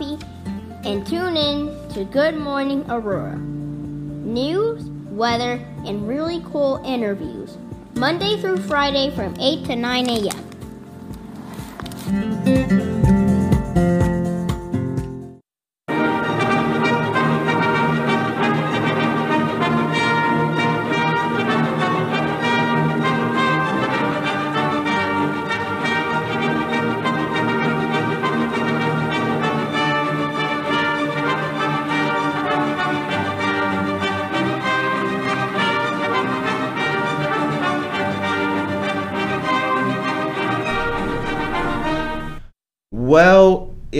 [0.00, 0.18] coffee
[0.84, 3.36] and tune in to Good Morning Aurora.
[3.36, 7.58] News, weather, and really cool interviews.
[7.94, 10.08] Monday through Friday from 8 to 9
[12.08, 12.89] a.m.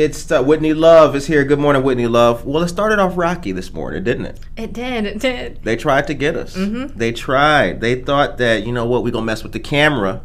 [0.03, 1.45] it's uh, Whitney Love is here.
[1.45, 2.47] Good morning, Whitney Love.
[2.47, 4.41] Well, it started off rocky this morning, didn't it?
[4.57, 5.05] It did.
[5.05, 5.63] It did.
[5.63, 6.55] They tried to get us.
[6.55, 7.81] They tried.
[7.81, 10.23] They thought that you know what, we gonna mess with the camera,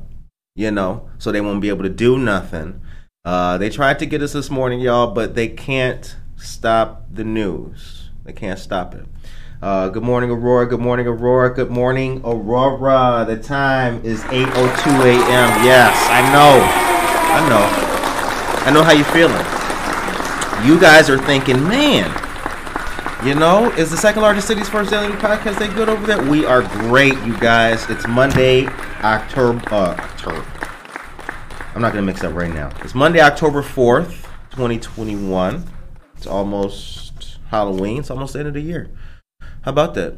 [0.55, 2.81] you know, so they won't be able to do nothing.
[3.25, 8.09] Uh, they tried to get us this morning, y'all, but they can't stop the news.
[8.23, 9.05] They can't stop it.
[9.61, 10.67] Uh, good morning, Aurora.
[10.67, 11.53] Good morning, Aurora.
[11.53, 13.25] Good morning, Aurora.
[13.27, 15.65] The time is 8:02 a.m.
[15.65, 16.61] Yes, I know.
[17.35, 17.91] I know.
[18.67, 19.54] I know how you're feeling.
[20.65, 22.09] You guys are thinking, man,
[23.23, 26.19] you know, is the second largest city's first daily podcast they good over there?
[26.23, 27.87] We are great, you guys.
[27.87, 28.65] It's Monday,
[29.03, 29.61] October.
[29.71, 30.43] Uh, October.
[31.75, 32.71] I'm not gonna mix up right now.
[32.83, 35.63] It's Monday, October 4th, 2021.
[36.17, 37.99] It's almost Halloween.
[37.99, 38.89] It's almost the end of the year.
[39.61, 40.17] How about that?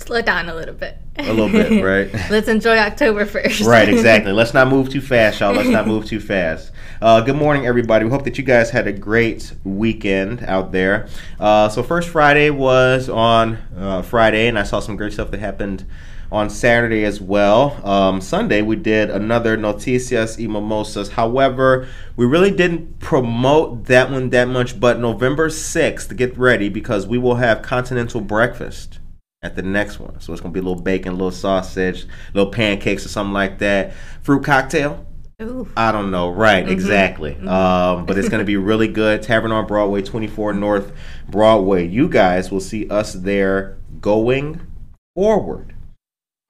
[0.00, 0.98] Slow down a little bit.
[1.18, 2.12] A little bit, right?
[2.30, 3.60] Let's enjoy October first.
[3.60, 4.32] Right, exactly.
[4.32, 5.54] Let's not move too fast, y'all.
[5.54, 6.72] Let's not move too fast.
[7.00, 8.06] Uh, good morning, everybody.
[8.06, 11.08] We hope that you guys had a great weekend out there.
[11.38, 15.40] Uh, so, first Friday was on uh, Friday, and I saw some great stuff that
[15.40, 15.84] happened
[16.32, 17.86] on Saturday as well.
[17.86, 21.10] Um, Sunday, we did another Noticias y Mimosas.
[21.10, 21.86] However,
[22.16, 27.18] we really didn't promote that one that much, but November 6th, get ready because we
[27.18, 29.00] will have continental breakfast
[29.42, 30.18] at the next one.
[30.20, 33.58] So it's gonna be a little bacon, a little sausage, little pancakes or something like
[33.58, 33.92] that.
[34.22, 35.05] Fruit cocktail.
[35.42, 35.68] Ooh.
[35.76, 36.30] I don't know.
[36.30, 37.36] Right, exactly.
[37.46, 39.20] Um, but it's gonna be really good.
[39.20, 40.92] Tavern on Broadway, 24 North
[41.28, 41.86] Broadway.
[41.86, 44.66] You guys will see us there going
[45.14, 45.74] forward.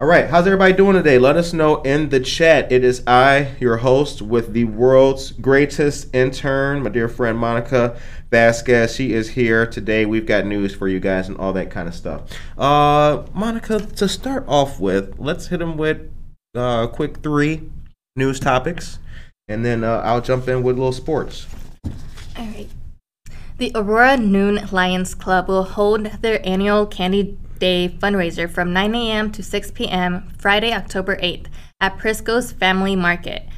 [0.01, 1.19] All right, how's everybody doing today?
[1.19, 2.71] Let us know in the chat.
[2.71, 7.99] It is I, your host, with the world's greatest intern, my dear friend Monica
[8.31, 8.95] Vasquez.
[8.95, 10.07] She is here today.
[10.07, 12.31] We've got news for you guys and all that kind of stuff.
[12.57, 16.09] Uh, Monica, to start off with, let's hit them with
[16.55, 17.71] uh, quick three
[18.17, 18.99] news topics,
[19.47, 21.47] and then uh, I'll jump in with a little sports.
[22.37, 22.69] All right.
[23.59, 29.33] The Aurora Noon Lions Club will hold their annual Candy Day fundraiser from 9 a.m.
[29.33, 30.29] to 6 p.m.
[30.37, 31.47] Friday, October 8th
[31.81, 33.49] at Prisco's Family Market,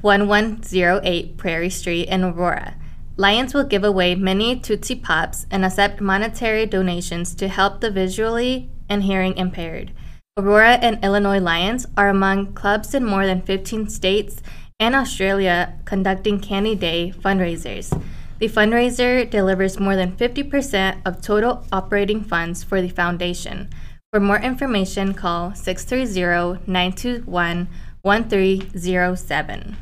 [0.00, 2.74] 1108 Prairie Street in Aurora.
[3.16, 8.70] Lions will give away mini Tootsie Pops and accept monetary donations to help the visually
[8.88, 9.92] and hearing impaired.
[10.40, 14.40] Aurora and Illinois Lions are among clubs in more than 15 states
[14.78, 17.92] and Australia conducting Candy Day fundraisers.
[18.38, 23.68] The fundraiser delivers more than 50% of total operating funds for the foundation.
[24.14, 27.68] For more information, call 630 921
[28.00, 29.76] 1307.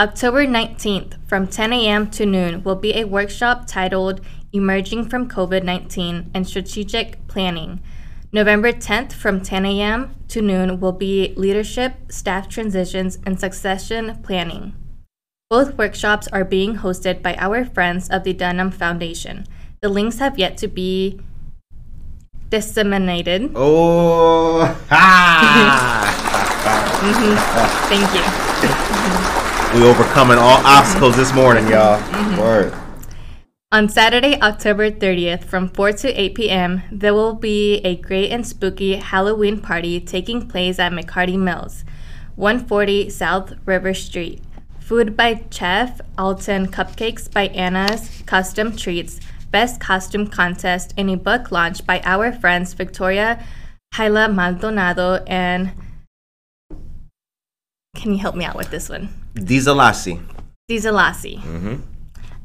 [0.00, 2.10] October 19th from 10 a.m.
[2.10, 4.22] to noon will be a workshop titled
[4.52, 7.80] Emerging from COVID 19 and Strategic Planning.
[8.34, 10.14] November 10th from 10 a.m.
[10.28, 14.74] to noon will be Leadership, Staff Transitions, and Succession Planning.
[15.50, 19.46] Both workshops are being hosted by our friends of the Dunham Foundation.
[19.82, 21.20] The links have yet to be
[22.48, 23.52] disseminated.
[23.54, 26.18] Oh, ha!
[27.02, 27.34] Mm-hmm.
[27.90, 29.80] Thank you.
[29.80, 31.98] we overcoming all obstacles this morning, y'all.
[31.98, 32.40] Mm-hmm.
[32.40, 32.81] Word.
[33.72, 38.46] On Saturday, October 30th, from 4 to 8 p.m., there will be a great and
[38.46, 41.82] spooky Halloween party taking place at McCarty Mills,
[42.36, 44.42] 140 South River Street.
[44.78, 49.20] Food by Chef Alton, cupcakes by Anna's Custom Treats,
[49.50, 53.42] best costume contest, and a book launch by our friends Victoria
[53.94, 55.72] Hyla Maldonado and.
[57.96, 59.08] Can you help me out with this one?
[59.34, 60.20] Dizalasi.
[60.68, 61.40] Dieselasi.
[61.40, 61.91] Mm-hmm.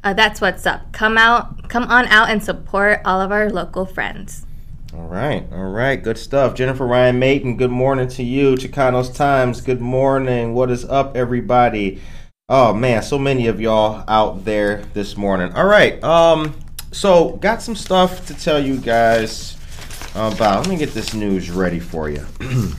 [0.04, 0.92] Uh, that's what's up.
[0.94, 4.46] Come out, come on out and support all of our local friends.
[4.94, 6.56] All right, all right, good stuff.
[6.56, 8.56] Jennifer Ryan Mayton, good morning to you.
[8.56, 10.54] Chicanos Times, good morning.
[10.54, 12.02] What is up, everybody?
[12.48, 15.52] Oh man, so many of y'all out there this morning.
[15.54, 16.56] All right, um,
[16.92, 19.58] so got some stuff to tell you guys
[20.16, 20.62] about.
[20.62, 22.26] Let me get this news ready for you.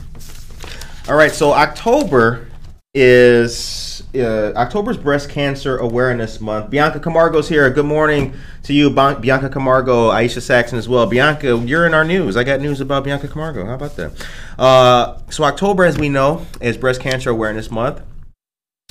[1.07, 2.48] all right, so October
[2.95, 6.71] is uh, October's Breast Cancer Awareness Month.
[6.71, 7.69] Bianca Camargo's here.
[7.69, 8.33] Good morning
[8.63, 11.05] to you, Ban- Bianca Camargo, Aisha Saxon as well.
[11.05, 12.35] Bianca, you're in our news.
[12.35, 13.63] I got news about Bianca Camargo.
[13.63, 14.27] How about that?
[14.57, 18.01] Uh, so October, as we know, is Breast Cancer Awareness Month.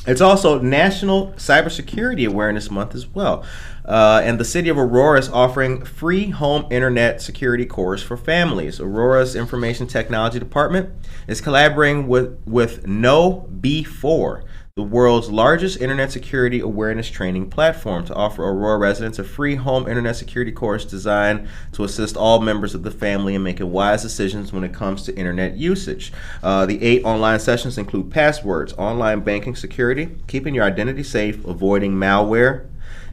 [0.06, 3.44] It's also National Cybersecurity Awareness Month as well.
[3.84, 8.80] Uh, and the city of Aurora is offering free home internet security course for families.
[8.80, 10.90] Aurora's Information Technology Department
[11.26, 14.44] is collaborating with, with KnowBe4,
[14.78, 19.88] the world's largest internet security awareness training platform, to offer Aurora residents a free home
[19.88, 24.52] internet security course designed to assist all members of the family in making wise decisions
[24.52, 26.12] when it comes to internet usage.
[26.44, 31.94] Uh, the eight online sessions include passwords, online banking security, keeping your identity safe, avoiding
[31.94, 32.68] malware,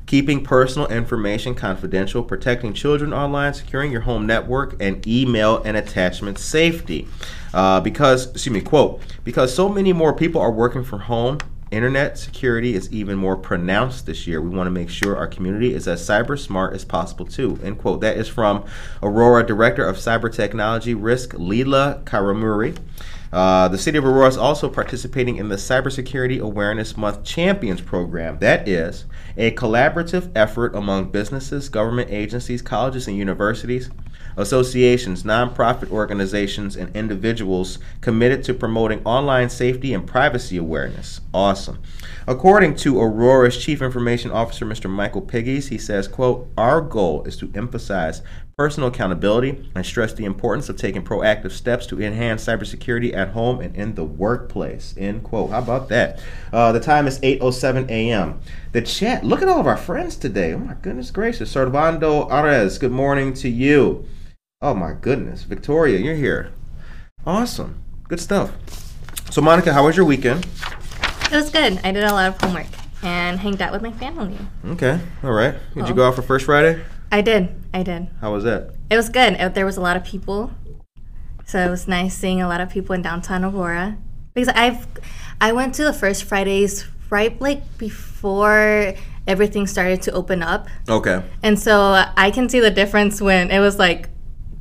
[0.05, 6.37] keeping personal information confidential, protecting children online, securing your home network, and email and attachment
[6.37, 7.07] safety.
[7.55, 11.39] Uh, because, excuse me, quote, because so many more people are working from home,
[11.75, 14.41] internet security is even more pronounced this year.
[14.41, 17.59] We want to make sure our community is as cyber smart as possible too.
[17.63, 18.01] End quote.
[18.01, 18.65] That is from
[19.03, 22.77] Aurora Director of Cyber Technology Risk, Leela Karamuri.
[23.33, 28.39] Uh, the city of Aurora is also participating in the Cybersecurity Awareness Month Champions Program.
[28.39, 29.05] That is
[29.35, 33.89] a collaborative effort among businesses, government agencies, colleges, and universities
[34.37, 41.21] associations, nonprofit organizations, and individuals committed to promoting online safety and privacy awareness.
[41.33, 41.79] Awesome.
[42.27, 44.89] According to Aurora's Chief Information Officer, Mr.
[44.89, 48.21] Michael Pegues, he says, quote, Our goal is to emphasize
[48.57, 53.59] personal accountability and stress the importance of taking proactive steps to enhance cybersecurity at home
[53.59, 54.95] and in the workplace.
[54.97, 55.51] End quote.
[55.51, 56.23] How about that?
[56.53, 58.39] Uh, the time is 8.07 a.m.
[58.71, 60.53] The chat, look at all of our friends today.
[60.53, 61.53] Oh my goodness gracious.
[61.53, 64.07] Servando Arez, good morning to you.
[64.65, 65.43] Oh my goodness.
[65.43, 66.51] Victoria, you're here.
[67.23, 67.83] Awesome.
[68.09, 68.51] Good stuff.
[69.29, 70.43] So, Monica, how was your weekend?
[71.31, 71.79] It was good.
[71.83, 72.65] I did a lot of homework
[73.03, 74.35] and hanged out with my family.
[74.69, 74.99] Okay.
[75.23, 75.53] All right.
[75.75, 75.87] Did Oh.
[75.87, 76.81] you go out for First Friday?
[77.11, 77.49] I did.
[77.75, 78.07] I did.
[78.21, 78.71] How was that?
[78.89, 79.33] It was good.
[79.33, 80.49] It- there was a lot of people,
[81.45, 83.97] so it was nice seeing a lot of people in downtown Aurora.
[84.33, 84.87] Because I've,
[85.39, 88.95] I went to the first Fridays right like before
[89.27, 91.21] everything started to open up, Okay.
[91.43, 94.09] and so I can see the difference when it was like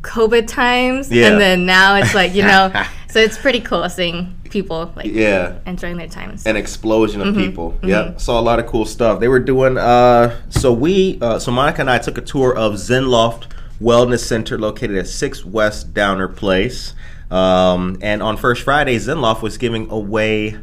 [0.04, 1.28] COVID times, Yeah.
[1.28, 2.70] and then now it's like you know,
[3.10, 5.54] so it's pretty cool seeing people like Yeah.
[5.66, 6.46] enjoying their times.
[6.46, 7.28] an explosion Mm-hmm.
[7.30, 7.74] of people.
[7.82, 9.18] Yep, saw a lot of cool stuff.
[9.20, 9.76] They were doing.
[9.78, 13.44] Uh, so we, uh, so Monica and I took a tour of Zenloft
[13.82, 16.94] Wellness Center located at Six West Downer Place.
[17.30, 20.56] Um, and on First Friday, Zenloft was giving away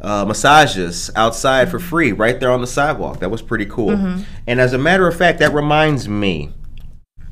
[0.00, 3.20] uh, massages outside for free, right there on the sidewalk.
[3.20, 3.90] That was pretty cool.
[3.96, 4.22] Mm-hmm.
[4.46, 6.52] And as a matter of fact, that reminds me,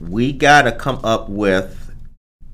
[0.08, 1.80] we gotta come up with.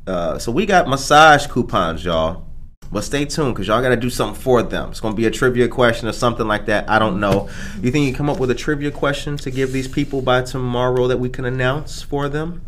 [0.06, 2.44] Uh, so we got massage coupons, y'all.
[2.92, 4.90] But stay tuned because y'all got to do something for them.
[4.90, 6.90] It's going to be a trivia question or something like that.
[6.90, 7.48] I don't know.
[7.80, 11.06] You think you come up with a trivia question to give these people by tomorrow
[11.06, 12.62] that we can announce for them?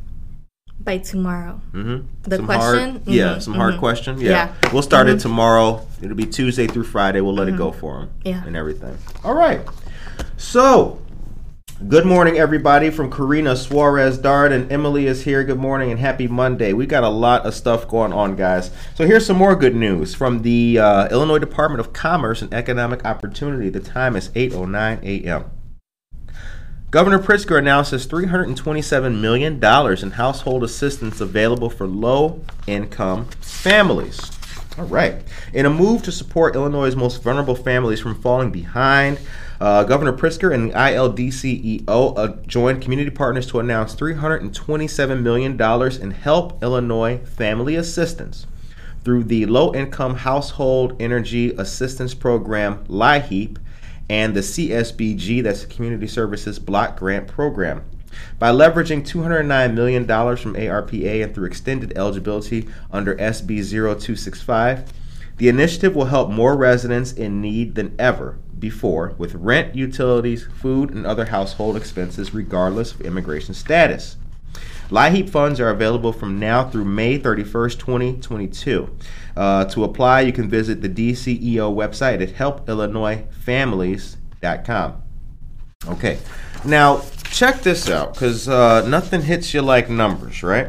[0.78, 2.06] By tomorrow, Mm-hmm.
[2.22, 2.90] The some question?
[2.90, 3.78] Hard, yeah, Mhm, some hard mhm.
[3.80, 4.20] question.
[4.20, 4.30] Yeah.
[4.30, 4.48] Yeah.
[4.48, 4.72] Mm-hmm.
[4.74, 5.84] We'll start it tomorrow.
[6.00, 7.20] It'll be Tuesday through Friday.
[7.20, 8.10] We'll let it go for them.
[8.24, 8.44] Yeah.
[8.46, 8.96] And everything.
[9.24, 9.60] All right.
[10.36, 11.00] So,
[11.88, 15.42] good morning, everybody, from Karina Suarez Dart and Emily is here.
[15.42, 16.72] Good morning and happy Monday.
[16.72, 18.70] We got a lot of stuff going on, guys.
[18.94, 23.04] So, here's some more good news from the uh, Illinois Department of Commerce and Economic
[23.04, 23.68] Opportunity.
[23.68, 25.44] The time is 8:09 a.m.
[26.90, 34.30] Governor Pritzker announces $327 million in household assistance available for low income families.
[34.78, 35.22] All right.
[35.52, 39.18] In a move to support Illinois' most vulnerable families from falling behind,
[39.62, 46.10] uh, Governor Pritzker and the ILDCEO uh, joined community partners to announce $327 million in
[46.10, 48.48] Help Illinois Family Assistance
[49.04, 53.58] through the Low Income Household Energy Assistance Program, LIHEAP,
[54.10, 57.84] and the CSBG, that's the Community Services Block Grant Program.
[58.40, 64.92] By leveraging $209 million from ARPA and through extended eligibility under SB 0265,
[65.36, 70.92] the initiative will help more residents in need than ever before with rent, utilities, food,
[70.92, 74.16] and other household expenses, regardless of immigration status.
[74.88, 78.96] LIHEAP funds are available from now through May 31st, 2022.
[79.36, 85.02] Uh, to apply, you can visit the DCEO website at helpillinoisfamilies.com.
[85.88, 86.18] Okay,
[86.64, 90.68] now check this out because uh, nothing hits you like numbers, right?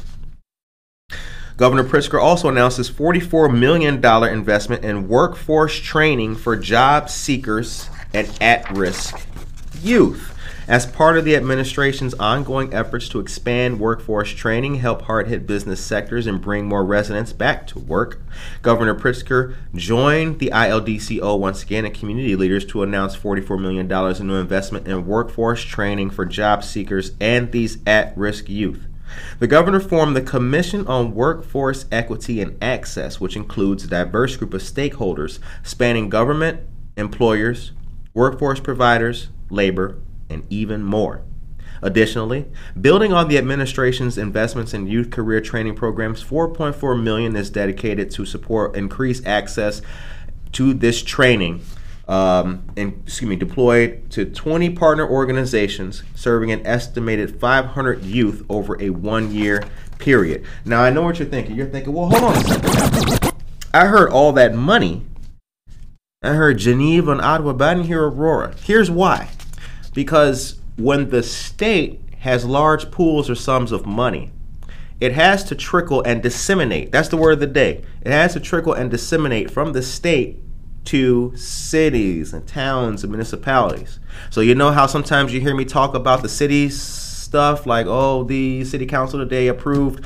[1.56, 8.28] Governor Pritzker also announced his $44 million investment in workforce training for job seekers and
[8.40, 9.24] at risk
[9.80, 10.36] youth.
[10.68, 15.84] As part of the administration's ongoing efforts to expand workforce training, help hard hit business
[15.84, 18.22] sectors, and bring more residents back to work,
[18.62, 24.26] Governor Pritzker joined the ILDCO once again and community leaders to announce $44 million in
[24.28, 28.86] new investment in workforce training for job seekers and these at risk youth.
[29.40, 34.54] The governor formed the Commission on Workforce Equity and Access, which includes a diverse group
[34.54, 36.60] of stakeholders spanning government,
[36.96, 37.72] employers,
[38.14, 39.98] workforce providers, labor,
[40.32, 41.22] and even more.
[41.82, 42.46] Additionally,
[42.80, 48.24] building on the administration's investments in youth career training programs, 4.4 million is dedicated to
[48.24, 49.82] support increased access
[50.52, 51.62] to this training
[52.08, 58.80] um, and excuse me, deployed to 20 partner organizations serving an estimated 500 youth over
[58.82, 59.64] a one-year
[59.98, 60.44] period.
[60.64, 61.56] Now I know what you're thinking.
[61.56, 63.32] You're thinking, well, hold on a second.
[63.72, 65.06] I heard all that money.
[66.22, 68.54] I heard Geneva and Ottawa, but I didn't hear Aurora.
[68.62, 69.30] Here's why.
[69.92, 74.30] Because when the state has large pools or sums of money,
[75.00, 76.92] it has to trickle and disseminate.
[76.92, 77.82] That's the word of the day.
[78.02, 80.40] It has to trickle and disseminate from the state
[80.84, 83.98] to cities and towns and municipalities.
[84.30, 88.24] So you know how sometimes you hear me talk about the cities stuff like oh
[88.24, 90.04] the city council today approved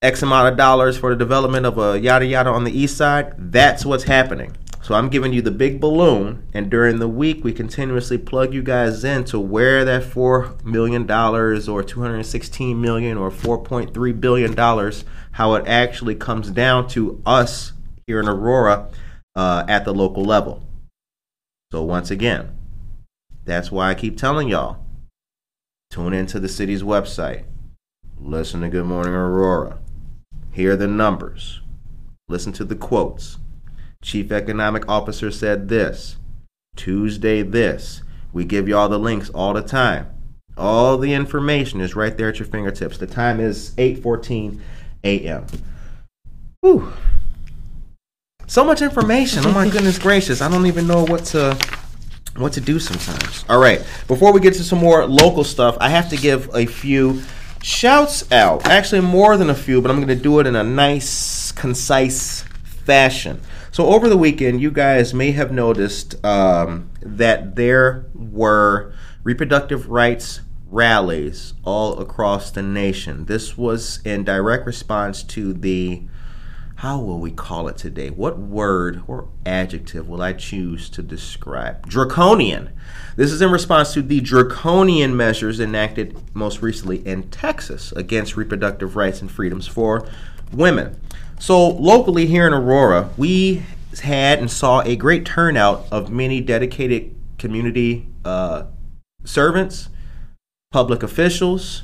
[0.00, 3.34] X amount of dollars for the development of a yada yada on the east side.
[3.38, 4.56] That's what's happening.
[4.84, 8.62] So I'm giving you the big balloon, and during the week we continuously plug you
[8.62, 15.06] guys in to where that four million dollars or 216 million or 4.3 billion dollars,
[15.32, 17.72] how it actually comes down to us
[18.06, 18.90] here in Aurora
[19.34, 20.62] uh, at the local level.
[21.72, 22.54] So once again,
[23.46, 24.84] that's why I keep telling y'all,
[25.88, 27.44] tune into the city's website,
[28.18, 29.78] listen to Good Morning Aurora,
[30.52, 31.62] hear the numbers,
[32.28, 33.38] listen to the quotes.
[34.04, 36.16] Chief Economic Officer said this,
[36.76, 38.02] Tuesday this.
[38.34, 40.08] We give you all the links all the time.
[40.58, 42.98] All the information is right there at your fingertips.
[42.98, 44.60] The time is 8:14
[45.04, 45.46] a.m.
[46.60, 46.92] Whew.
[48.46, 49.46] So much information.
[49.46, 50.42] Oh my goodness gracious.
[50.42, 51.56] I don't even know what to
[52.36, 53.44] what to do sometimes.
[53.48, 53.84] All right.
[54.06, 57.22] Before we get to some more local stuff, I have to give a few
[57.62, 58.66] shouts out.
[58.66, 62.44] Actually more than a few, but I'm going to do it in a nice concise
[62.84, 63.40] fashion.
[63.74, 70.42] So over the weekend, you guys may have noticed um, that there were reproductive rights
[70.70, 73.24] rallies all across the nation.
[73.24, 76.04] This was in direct response to the
[76.76, 78.10] how will we call it today?
[78.10, 81.88] What word or adjective will I choose to describe?
[81.88, 82.70] Draconian.
[83.16, 88.94] This is in response to the draconian measures enacted most recently in Texas against reproductive
[88.94, 90.06] rights and freedoms for
[90.52, 91.00] women.
[91.44, 93.64] So, locally here in Aurora, we
[94.02, 98.62] had and saw a great turnout of many dedicated community uh,
[99.24, 99.90] servants,
[100.72, 101.82] public officials,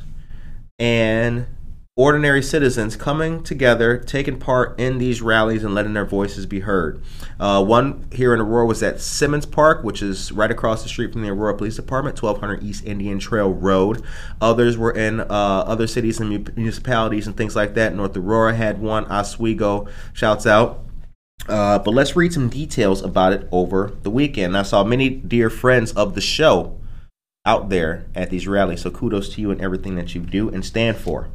[0.79, 1.45] and
[2.01, 6.99] ordinary citizens coming together, taking part in these rallies and letting their voices be heard.
[7.39, 11.13] Uh, one here in Aurora was at Simmons Park, which is right across the street
[11.13, 14.03] from the Aurora Police Department, 1200 East Indian Trail Road.
[14.41, 17.95] Others were in uh, other cities and municipalities and things like that.
[17.95, 20.83] North Aurora had one, Oswego, shouts out.
[21.51, 24.57] Uh, but let's read some details about it over the weekend.
[24.57, 26.81] I saw many dear friends of the show
[27.45, 30.65] out there at these rallies, so kudos to you and everything that you do and
[30.65, 31.29] stand for.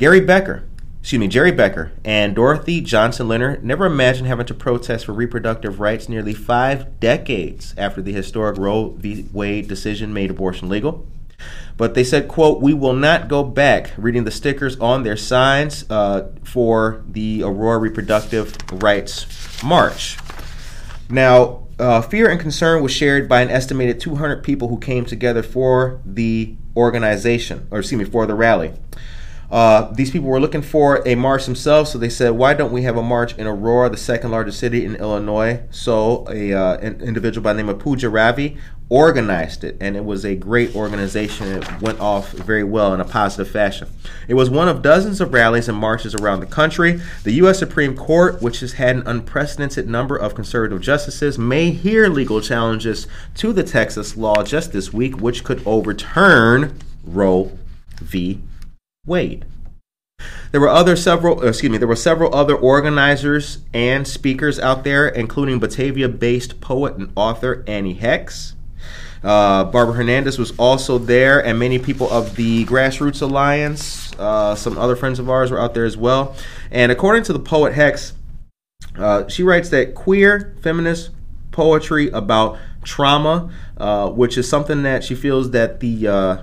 [0.00, 0.64] Gary Becker,
[1.00, 5.78] excuse me, Jerry Becker and Dorothy Johnson Leonard never imagined having to protest for reproductive
[5.78, 9.28] rights nearly five decades after the historic Roe v.
[9.30, 11.06] Wade decision made abortion legal.
[11.76, 15.84] But they said, quote, we will not go back, reading the stickers on their signs
[15.90, 20.16] uh, for the Aurora Reproductive Rights March.
[21.10, 25.42] Now, uh, fear and concern was shared by an estimated 200 people who came together
[25.42, 28.72] for the organization, or excuse me, for the rally.
[29.50, 32.82] Uh, these people were looking for a march themselves, so they said, "Why don't we
[32.82, 37.00] have a march in Aurora, the second largest city in Illinois?" So, a uh, an
[37.00, 38.58] individual by the name of Pooja Ravi
[38.90, 41.46] organized it, and it was a great organization.
[41.46, 43.88] It went off very well in a positive fashion.
[44.28, 47.00] It was one of dozens of rallies and marches around the country.
[47.22, 47.58] The U.S.
[47.58, 53.06] Supreme Court, which has had an unprecedented number of conservative justices, may hear legal challenges
[53.36, 57.56] to the Texas law just this week, which could overturn Roe
[58.00, 58.40] v.
[59.10, 59.44] Wade.
[60.52, 64.84] There were other several, uh, excuse me, there were several other organizers and speakers out
[64.84, 68.54] there, including Batavia-based poet and author Annie Hex.
[69.22, 74.78] Uh, Barbara Hernandez was also there, and many people of the Grassroots Alliance, uh, some
[74.78, 76.34] other friends of ours were out there as well.
[76.70, 78.14] And according to the poet Hex,
[78.96, 81.10] uh, she writes that queer feminist
[81.50, 86.36] poetry about trauma, uh, which is something that she feels that the uh,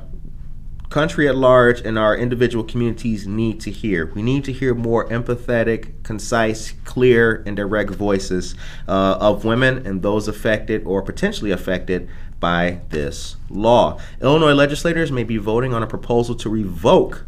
[0.90, 4.06] country at large and our individual communities need to hear.
[4.14, 8.56] We need to hear more empathetic, concise, clear, and direct voices
[8.88, 14.00] uh, of women and those affected or potentially affected by this law.
[14.22, 17.26] Illinois legislators may be voting on a proposal to revoke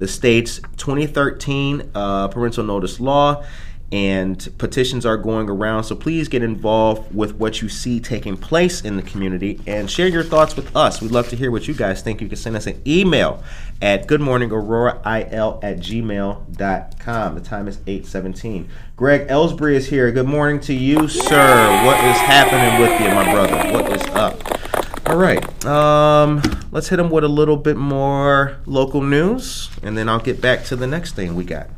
[0.00, 3.44] the state's 2013 uh, parental notice law
[3.90, 5.84] and petitions are going around.
[5.84, 10.08] So please get involved with what you see taking place in the community and share
[10.08, 11.00] your thoughts with us.
[11.00, 12.20] We'd love to hear what you guys think.
[12.20, 13.42] You can send us an email
[13.80, 17.34] at goodmorningaurora.il at gmail.com.
[17.34, 18.68] The time is 817.
[18.96, 20.10] Greg Ellsbury is here.
[20.12, 21.84] Good morning to you, sir.
[21.86, 23.72] What is happening with you, my brother?
[23.72, 25.08] What is up?
[25.08, 25.64] All right.
[25.64, 30.42] Um, let's hit him with a little bit more local news, and then I'll get
[30.42, 31.68] back to the next thing we got.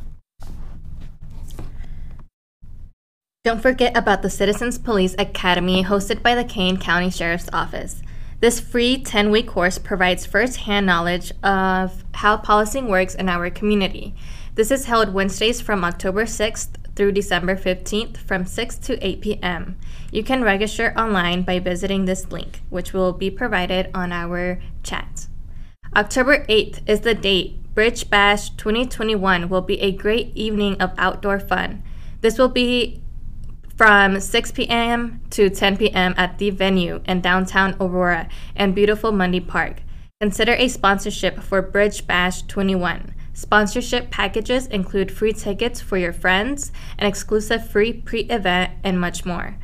[3.43, 8.03] Don't forget about the Citizens Police Academy hosted by the Kane County Sheriff's Office.
[8.41, 13.49] This free 10 week course provides first hand knowledge of how policing works in our
[13.49, 14.15] community.
[14.57, 19.79] This is held Wednesdays from October 6th through December 15th from 6 to 8 p.m.
[20.13, 25.29] You can register online by visiting this link, which will be provided on our chat.
[25.97, 27.57] October 8th is the date.
[27.75, 31.83] Bridge Bash 2021 will be a great evening of outdoor fun.
[32.21, 33.01] This will be
[33.81, 35.23] from 6 p.m.
[35.31, 36.13] to 10 p.m.
[36.19, 39.81] at the venue in downtown Aurora and beautiful Monday Park.
[40.21, 43.15] Consider a sponsorship for Bridge Bash 21.
[43.33, 49.25] Sponsorship packages include free tickets for your friends, an exclusive free pre event, and much
[49.25, 49.57] more.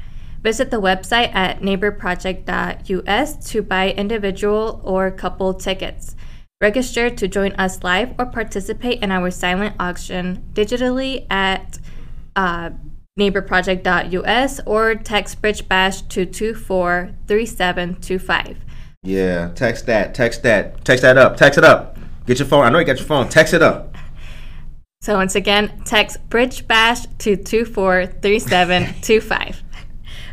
[0.42, 6.16] Visit the website at neighborproject.us to buy individual or couple tickets.
[6.62, 11.79] Register to join us live or participate in our silent auction digitally at
[12.35, 12.70] uh,
[13.18, 18.59] neighborproject.us or text Bridge Bash to 243725.
[19.02, 21.96] Yeah, text that, text that, text that up, text it up.
[22.26, 22.64] Get your phone.
[22.64, 23.29] I know you got your phone.
[23.29, 23.94] Text it up.
[25.00, 29.62] So once again, text Bridge Bash to 243725.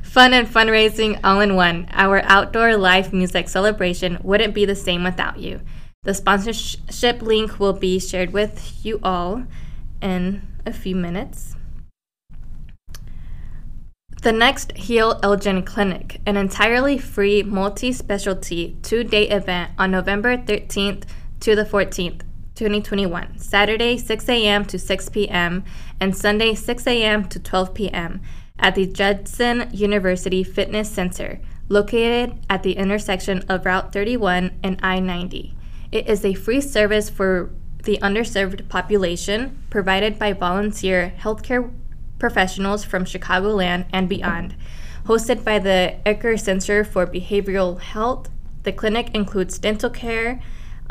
[0.02, 1.88] Fun and fundraising all in one.
[1.91, 5.62] Our outdoor live music celebration wouldn't be the same without you.
[6.04, 9.43] The sponsorship link will be shared with you all
[10.02, 11.56] in a few minutes.
[14.24, 20.38] The next Heal Elgin Clinic, an entirely free multi specialty two day event on November
[20.38, 21.04] 13th
[21.42, 22.22] to the 14th,
[22.56, 24.64] 2021, Saturday 6 a.m.
[24.64, 25.66] to 6 p.m.,
[26.00, 27.28] and Sunday 6 a.m.
[27.28, 28.22] to 12 p.m.
[28.58, 35.02] at the Judson University Fitness Center, located at the intersection of Route 31 and I
[35.02, 35.54] 90.
[35.92, 37.52] It is a free service for
[37.84, 41.74] the underserved population provided by volunteer healthcare
[42.24, 44.56] professionals from Chicagoland and beyond.
[45.08, 48.30] Hosted by the Ecker Center for Behavioral Health,
[48.64, 50.42] the clinic includes dental care,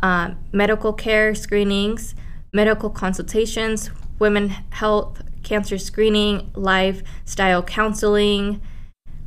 [0.03, 2.15] uh, medical care screenings,
[2.53, 4.51] medical consultations, women
[4.83, 8.61] health, cancer screening, lifestyle counseling,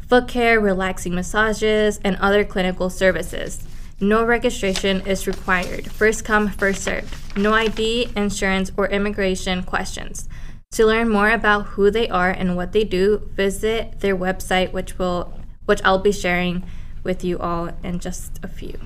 [0.07, 3.65] foot care, relaxing massages, and other clinical services.
[3.99, 5.91] No registration is required.
[5.91, 7.11] First come, first served.
[7.35, 10.29] No ID, insurance, or immigration questions.
[10.71, 14.99] To learn more about who they are and what they do, visit their website, which
[14.99, 15.33] will
[15.65, 16.63] which I'll be sharing
[17.03, 18.79] with you all in just a few.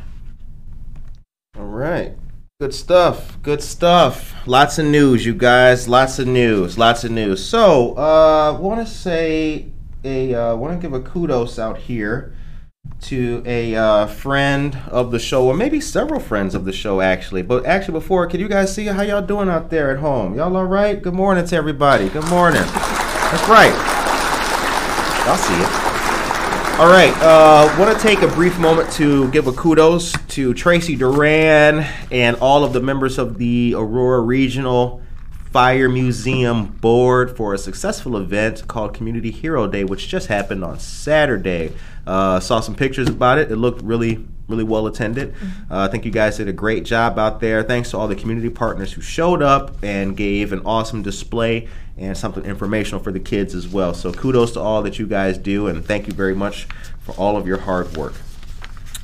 [1.58, 2.16] All right.
[2.60, 3.42] Good stuff.
[3.42, 4.36] Good stuff.
[4.46, 5.88] Lots of news, you guys.
[5.88, 6.78] Lots of news.
[6.78, 7.44] Lots of news.
[7.44, 9.72] So, uh, want to say
[10.04, 12.36] a uh, want to give a kudos out here
[13.10, 17.42] to a uh, friend of the show, or maybe several friends of the show, actually.
[17.42, 20.36] But actually, before, can you guys see how y'all doing out there at home?
[20.36, 21.02] Y'all all right?
[21.02, 22.08] Good morning to everybody.
[22.10, 22.62] Good morning.
[22.62, 23.74] That's right.
[25.26, 25.90] I'll see it.
[26.80, 30.96] All right, uh, want to take a brief moment to give a kudos to Tracy
[30.96, 35.02] Duran and all of the members of the Aurora Regional
[35.52, 40.80] Fire Museum Board for a successful event called Community Hero Day, which just happened on
[40.80, 41.74] Saturday.
[42.06, 43.52] Uh, saw some pictures about it.
[43.52, 45.34] It looked really, really well attended.
[45.70, 47.64] Uh, I think you guys did a great job out there.
[47.64, 52.16] Thanks to all the community partners who showed up and gave an awesome display and
[52.16, 53.96] something informational for the kids as well.
[53.96, 56.66] So kudos to all that you guys do, and thank you very much
[57.00, 58.14] for all of your hard work.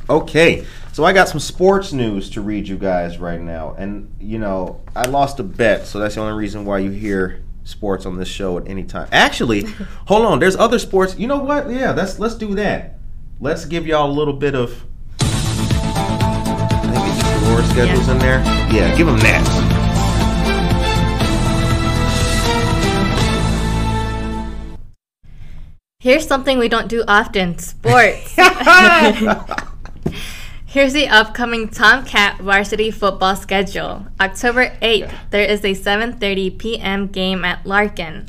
[0.07, 4.37] Okay, so I got some sports news to read you guys right now, and you
[4.37, 8.15] know I lost a bet, so that's the only reason why you hear sports on
[8.15, 9.07] this show at any time.
[9.11, 9.61] Actually,
[10.05, 11.17] hold on, there's other sports.
[11.17, 11.71] You know what?
[11.71, 12.99] Yeah, let's let's do that.
[13.39, 14.83] Let's give y'all a little bit of.
[15.21, 18.39] Maybe the Aurora schedules in there.
[18.71, 19.65] Yeah, give them that.
[25.99, 28.35] Here's something we don't do often sports.
[30.75, 34.07] Here's the upcoming Tomcat varsity football schedule.
[34.19, 37.07] October 8th, there is a 7:30 p.m.
[37.07, 38.27] game at Larkin.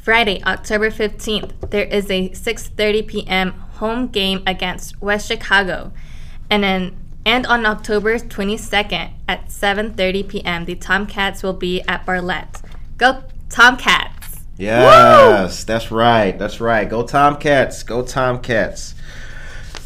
[0.00, 3.52] Friday, October 15th, there is a 6:30 p.m.
[3.76, 5.92] home game against West Chicago.
[6.48, 12.62] And then and on October 22nd at 7:30 p.m., the Tomcats will be at Bartlett.
[12.96, 14.46] Go Tomcats!
[14.56, 16.38] Yes, that's right.
[16.38, 16.88] That's right.
[16.88, 17.82] Go Tomcats.
[17.82, 18.94] Go Tomcats.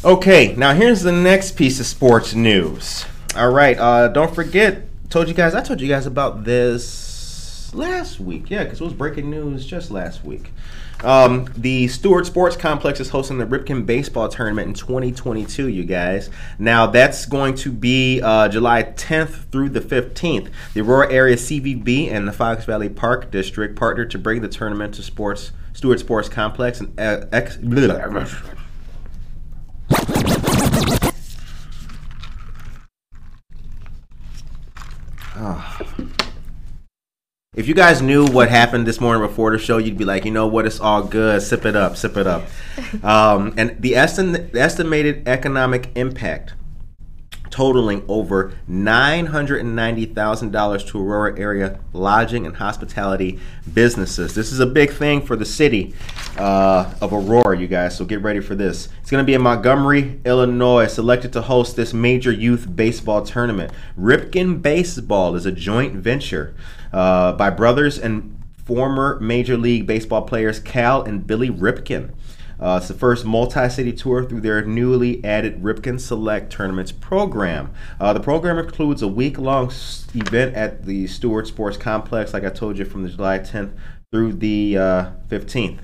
[0.05, 3.05] Okay, now here's the next piece of sports news.
[3.35, 8.19] All right, uh, don't forget, told you guys, I told you guys about this last
[8.19, 8.49] week.
[8.49, 10.51] Yeah, because it was breaking news just last week.
[11.03, 16.29] Um, the Stewart Sports Complex is hosting the Ripken Baseball Tournament in 2022, you guys.
[16.59, 20.49] Now, that's going to be uh, July 10th through the 15th.
[20.73, 24.93] The Aurora Area CVB and the Fox Valley Park District partnered to bring the tournament
[24.95, 27.57] to Sports Stewart Sports Complex and uh, ex-
[35.39, 35.79] Oh.
[37.55, 40.31] If you guys knew what happened this morning before the show, you'd be like, you
[40.31, 41.41] know what, it's all good.
[41.41, 42.43] Sip it up, sip it up.
[43.03, 46.53] Um, and the esti- estimated economic impact
[47.57, 53.39] totaling over $990,000 to Aurora area lodging and hospitality
[53.73, 54.35] businesses.
[54.35, 55.95] This is a big thing for the city
[56.37, 58.89] uh, of Aurora, you guys, so get ready for this.
[59.01, 63.73] It's going to be in Montgomery, Illinois, selected to host this major youth baseball tournament.
[63.99, 66.53] Ripken Baseball is a joint venture
[66.93, 72.11] uh, by brothers and former Major League Baseball players Cal and Billy Ripken.
[72.59, 77.71] Uh, it's the first multi-city tour through their newly added Ripken Select Tournaments program.
[77.99, 79.71] Uh, the program includes a week-long
[80.15, 83.73] event at the Stewart Sports Complex, like I told you, from the July 10th
[84.11, 85.79] through the uh, 15th.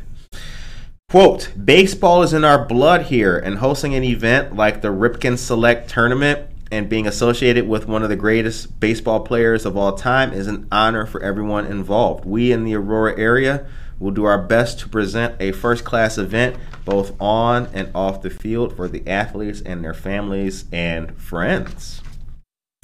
[1.09, 5.87] Quote, baseball is in our blood here, and hosting an event like the Ripken Select
[5.87, 10.47] Tournament and being associated with one of the greatest baseball players of all time is
[10.47, 12.25] an honor for everyone involved.
[12.25, 13.67] We in the Aurora area
[13.99, 18.29] will do our best to present a first class event both on and off the
[18.29, 22.01] field for the athletes and their families and friends.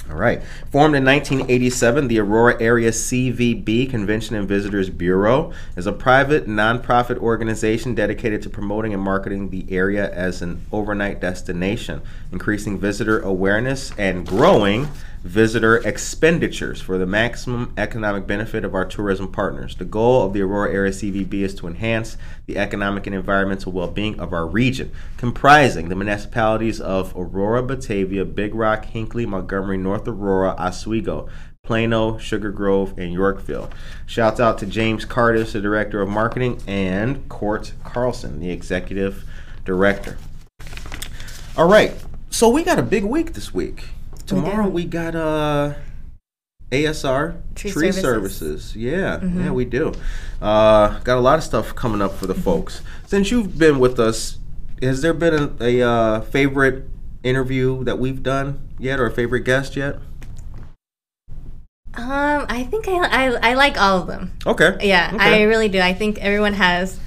[0.09, 0.41] All right.
[0.71, 7.17] Formed in 1987, the Aurora Area CVB Convention and Visitors Bureau is a private nonprofit
[7.17, 13.91] organization dedicated to promoting and marketing the area as an overnight destination, increasing visitor awareness
[13.99, 14.87] and growing
[15.23, 19.75] visitor expenditures for the maximum economic benefit of our tourism partners.
[19.75, 23.87] The goal of the Aurora Area CVB is to enhance the economic and environmental well
[23.87, 30.07] being of our region, comprising the municipalities of Aurora, Batavia, Big Rock, Hinckley, Montgomery, North
[30.07, 31.27] Aurora, Oswego.
[31.61, 33.69] Plano, Sugar Grove, and Yorkville.
[34.07, 39.23] Shouts out to James Cardis, the Director of Marketing, and Cort Carlson, the Executive
[39.65, 40.17] Director.
[41.55, 41.93] All right,
[42.31, 43.89] so we got a big week this week.
[44.29, 45.73] Tomorrow we, got uh
[46.71, 48.01] ASR Tree tree, services.
[48.01, 48.75] services.
[48.75, 49.91] Yeah, yeah, we do.
[50.39, 52.81] Uh, got a lot of stuff coming up for the folks.
[53.07, 54.37] Since you've been with us,
[54.81, 56.85] has there been a, a uh, favorite
[57.23, 59.95] interview that we've done yet, or a favorite guest yet?
[61.95, 64.37] Um, I think I, I, I like all of them.
[64.45, 64.77] Okay.
[64.81, 65.41] Yeah, Okay.
[65.41, 65.79] I really do.
[65.79, 66.99] I think everyone has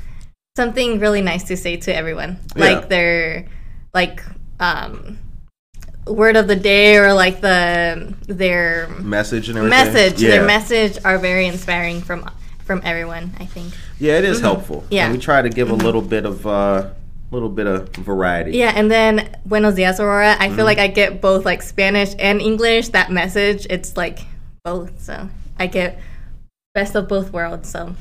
[0.57, 2.39] something really nice to say to everyone.
[2.57, 2.65] Yeah.
[2.65, 3.47] Like their
[3.95, 4.23] like
[4.59, 5.19] um
[6.07, 9.93] word of the day or like the their message and everything.
[9.93, 10.21] message.
[10.23, 10.31] Yeah.
[10.31, 12.29] Their message are very inspiring from
[12.65, 13.75] from everyone, I think.
[13.99, 14.85] Yeah, it is helpful.
[14.91, 15.05] Yeah.
[15.05, 16.91] and we try to give a little bit of uh,
[17.31, 18.53] little bit of variety.
[18.53, 20.57] Yeah, and then Buenos Dias Aurora, I Mm-hmm.
[20.57, 22.89] feel like I get both like Spanish and English.
[22.89, 24.21] That message, it's like
[24.65, 25.01] both.
[25.03, 25.99] So I get
[26.75, 27.69] best of both worlds.
[27.69, 27.95] So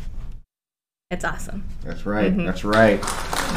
[1.12, 1.66] It's awesome.
[1.84, 2.36] That's right.
[2.38, 2.98] That's right.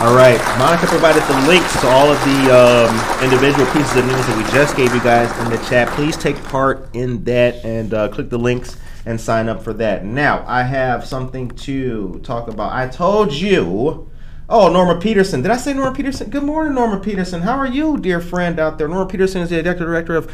[0.00, 0.40] All right.
[0.58, 4.52] Monica provided the links to all of the um, individual pieces of news that we
[4.52, 5.88] just gave you guys in the chat.
[5.90, 10.04] Please take part in that and uh, click the links and sign up for that.
[10.04, 12.72] Now, I have something to talk about.
[12.72, 14.10] I told you.
[14.48, 15.40] Oh, Norma Peterson.
[15.40, 16.30] Did I say Norma Peterson?
[16.30, 17.42] Good morning, Norma Peterson.
[17.42, 18.88] How are you, dear friend out there?
[18.88, 20.30] Norma Peterson is the executive director of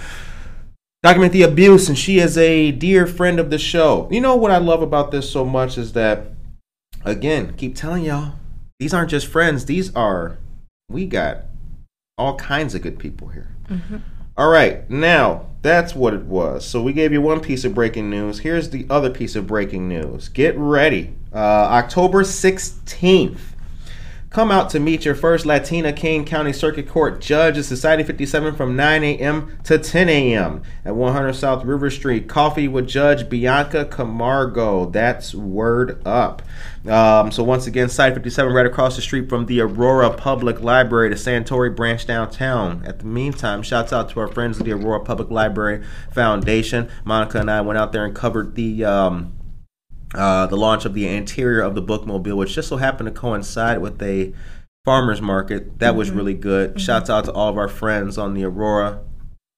[1.02, 4.08] Document the Abuse, and she is a dear friend of the show.
[4.10, 6.32] You know what I love about this so much is that
[7.04, 8.34] again, keep telling y'all,
[8.78, 9.66] these aren't just friends.
[9.66, 10.38] These are,
[10.88, 11.42] we got
[12.18, 13.54] all kinds of good people here.
[14.36, 16.64] All right, now that's what it was.
[16.64, 18.38] So we gave you one piece of breaking news.
[18.40, 20.28] Here's the other piece of breaking news.
[20.28, 21.14] Get ready.
[21.32, 23.38] Uh, October 16th.
[24.30, 28.54] Come out to meet your first Latina Kane County Circuit Court judge at Society 57
[28.54, 29.58] from 9 a.m.
[29.64, 30.62] to 10 a.m.
[30.84, 32.28] at 100 South River Street.
[32.28, 34.88] Coffee with Judge Bianca Camargo.
[34.88, 36.42] That's word up.
[36.86, 41.08] Um, so once again, Site 57 right across the street from the Aurora Public Library,
[41.08, 42.84] the Santori branch downtown.
[42.86, 46.88] At the meantime, shouts out to our friends at the Aurora Public Library Foundation.
[47.02, 49.32] Monica and I went out there and covered the um,
[50.14, 53.80] uh, the launch of the interior of the bookmobile, which just so happened to coincide
[53.80, 54.32] with a
[54.84, 55.78] farmers market.
[55.78, 56.80] That was really good.
[56.80, 59.00] Shouts out to all of our friends on the Aurora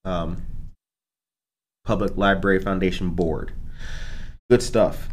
[0.05, 0.43] um,
[1.85, 3.53] Public Library Foundation board.
[4.51, 5.09] Good stuff.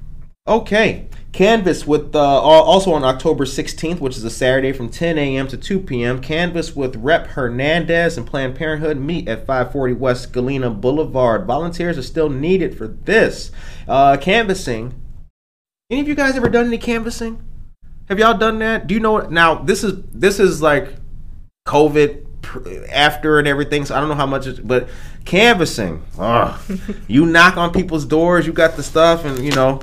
[0.48, 5.48] Okay, Canvas with uh, also on October 16th, which is a Saturday from 10 a.m.
[5.48, 6.20] to 2 p.m.
[6.22, 11.46] Canvas with Rep Hernandez and Planned Parenthood meet at 540 West Galena Boulevard.
[11.46, 13.52] Volunteers are still needed for this.
[13.88, 15.00] Uh, canvassing.
[15.92, 17.44] Any of you guys ever done any canvassing?
[18.10, 18.86] Have y'all done that?
[18.86, 19.56] Do you know now?
[19.56, 20.94] This is this is like
[21.68, 23.86] COVID after and everything.
[23.86, 24.88] So I don't know how much, it's, but
[25.26, 26.04] canvassing.
[26.20, 26.60] Ugh.
[27.08, 28.46] you knock on people's doors.
[28.46, 29.82] You got the stuff, and you know.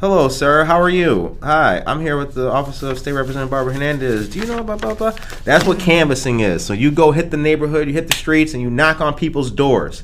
[0.00, 0.64] Hello, sir.
[0.64, 1.38] How are you?
[1.40, 4.28] Hi, I'm here with the Office of State Representative Barbara Hernandez.
[4.28, 5.12] Do you know about blah blah?
[5.44, 6.64] That's what canvassing is.
[6.64, 9.52] So you go hit the neighborhood, you hit the streets, and you knock on people's
[9.52, 10.02] doors.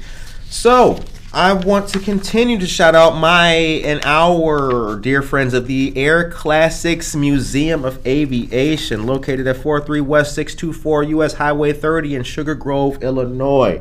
[0.48, 1.00] So,
[1.32, 6.28] I want to continue to shout out my and our dear friends of the Air
[6.28, 13.00] Classics Museum of Aviation, located at 43 West 624 US Highway 30 in Sugar Grove,
[13.04, 13.80] Illinois.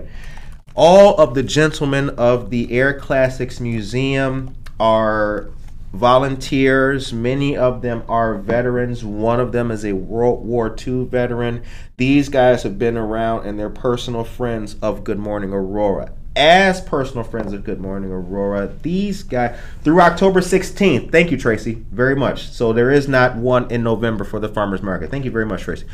[0.76, 5.50] All of the gentlemen of the Air Classics Museum are
[5.92, 7.12] volunteers.
[7.12, 9.04] Many of them are veterans.
[9.04, 11.64] One of them is a World War II veteran.
[11.98, 16.12] These guys have been around and they're personal friends of Good Morning Aurora.
[16.36, 21.12] As personal friends of Good Morning Aurora, these guys through October 16th.
[21.12, 22.50] Thank you, Tracy, very much.
[22.50, 25.10] So there is not one in November for the farmers market.
[25.10, 25.86] Thank you very much, Tracy.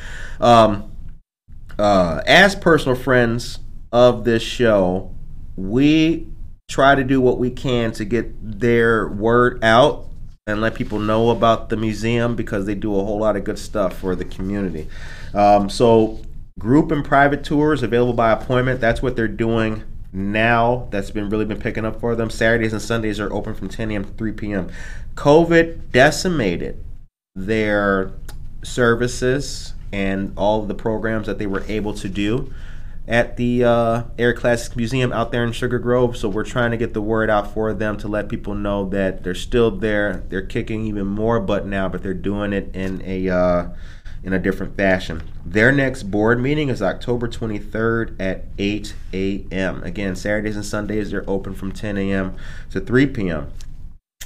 [0.42, 0.92] Um,
[1.80, 3.60] uh, as personal friends
[3.92, 5.16] of this show,
[5.56, 6.28] we
[6.68, 10.08] try to do what we can to get their word out
[10.48, 13.58] and let people know about the museum because they do a whole lot of good
[13.58, 14.88] stuff for the community.
[15.34, 16.20] Um, so,
[16.60, 18.80] group and private tours available by appointment.
[18.80, 19.84] That's what they're doing
[20.16, 22.30] now that's been really been picking up for them.
[22.30, 24.06] Saturdays and Sundays are open from 10 a.m.
[24.06, 24.72] to 3 p.m.
[25.16, 26.84] COVID decimated
[27.36, 28.14] their
[28.64, 32.52] services and all of the programs that they were able to do
[33.08, 36.18] at the uh, Air Classics Museum out there in Sugar Grove.
[36.18, 39.24] So we're trying to get the word out for them to let people know that
[39.24, 40.24] they're still there.
[40.30, 43.70] They're kicking even more butt now, but they're doing it in a uh,
[44.24, 45.22] in a different fashion.
[45.46, 49.84] Their next board meeting is October 23rd at 8 a.m.
[49.84, 52.36] Again, Saturdays and Sundays they're open from 10 a.m.
[52.72, 53.52] to 3 p.m.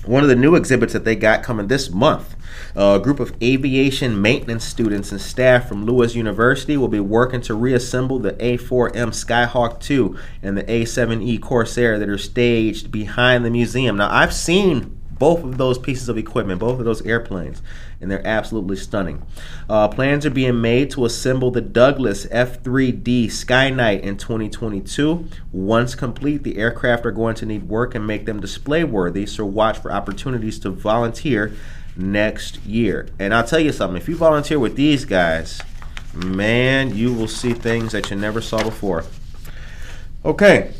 [0.05, 2.35] One of the new exhibits that they got coming this month,
[2.75, 7.53] a group of aviation maintenance students and staff from Lewis University will be working to
[7.53, 13.97] reassemble the A4M Skyhawk 2 and the A7E Corsair that are staged behind the museum.
[13.97, 17.62] Now, I've seen both of those pieces of equipment, both of those airplanes,
[18.01, 19.21] and they're absolutely stunning.
[19.69, 25.27] Uh, plans are being made to assemble the Douglas F3D Skyknight in 2022.
[25.51, 29.45] Once complete, the aircraft are going to need work and make them display worthy, so
[29.45, 31.53] watch for opportunities to volunteer
[31.95, 33.10] next year.
[33.19, 35.62] And I'll tell you something if you volunteer with these guys,
[36.13, 39.03] man, you will see things that you never saw before.
[40.23, 40.73] Okay,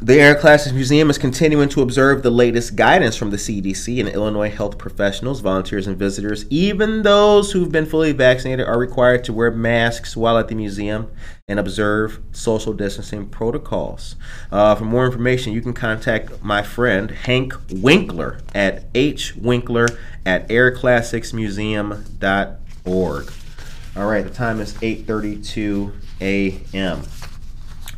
[0.00, 4.08] the Air Classics Museum is continuing to observe the latest guidance from the CDC and
[4.08, 6.46] Illinois health professionals, volunteers, and visitors.
[6.50, 11.10] Even those who've been fully vaccinated are required to wear masks while at the museum
[11.48, 14.16] and observe social distancing protocols.
[14.52, 23.32] Uh, for more information, you can contact my friend Hank Winkler at hwinkler at airclassicsmuseum.org.
[23.96, 27.02] All right, the time is 8:32 a.m.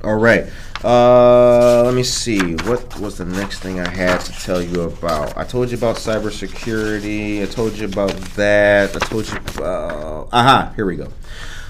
[0.04, 0.46] All right.
[0.84, 2.54] Uh, let me see.
[2.54, 5.36] What was the next thing I had to tell you about?
[5.36, 7.42] I told you about cybersecurity.
[7.42, 8.94] I told you about that.
[8.94, 9.38] I told you.
[9.62, 10.72] Uh, aha.
[10.76, 11.08] Here we go.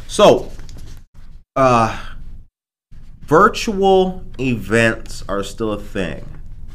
[0.08, 0.52] So,
[1.56, 1.98] uh,
[3.22, 6.26] virtual events are still a thing.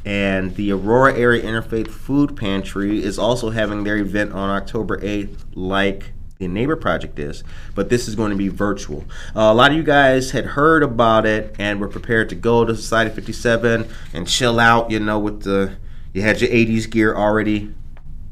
[0.05, 5.37] And the Aurora Area Interfaith Food Pantry is also having their event on October 8th,
[5.53, 7.43] like the Neighbor Project is,
[7.75, 9.05] but this is going to be virtual.
[9.35, 12.65] Uh, a lot of you guys had heard about it and were prepared to go
[12.65, 15.75] to Society 57 and chill out, you know, with the,
[16.13, 17.73] you had your 80s gear already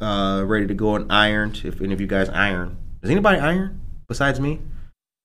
[0.01, 1.61] uh, ready to go and ironed.
[1.63, 4.59] If any of you guys iron, does anybody iron besides me?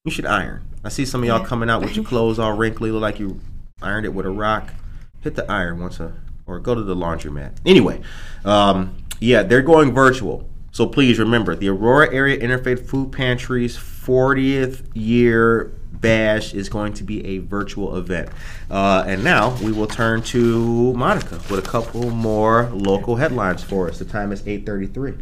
[0.05, 0.63] You should iron.
[0.85, 3.41] I see some of y'all coming out with your clothes all wrinkly, look like you
[3.83, 4.73] ironed it with a rock.
[5.21, 6.13] Hit the iron once a,
[6.47, 7.53] or go to the laundromat.
[7.67, 8.01] Anyway,
[8.45, 10.49] um, yeah, they're going virtual.
[10.77, 17.03] So please remember the Aurora Area Interfaith Food Pantry's 40th year bash is going to
[17.03, 18.29] be a virtual event.
[18.71, 23.89] Uh, and now we will turn to Monica with a couple more local headlines for
[23.89, 23.99] us.
[23.99, 25.17] The time is 8:33.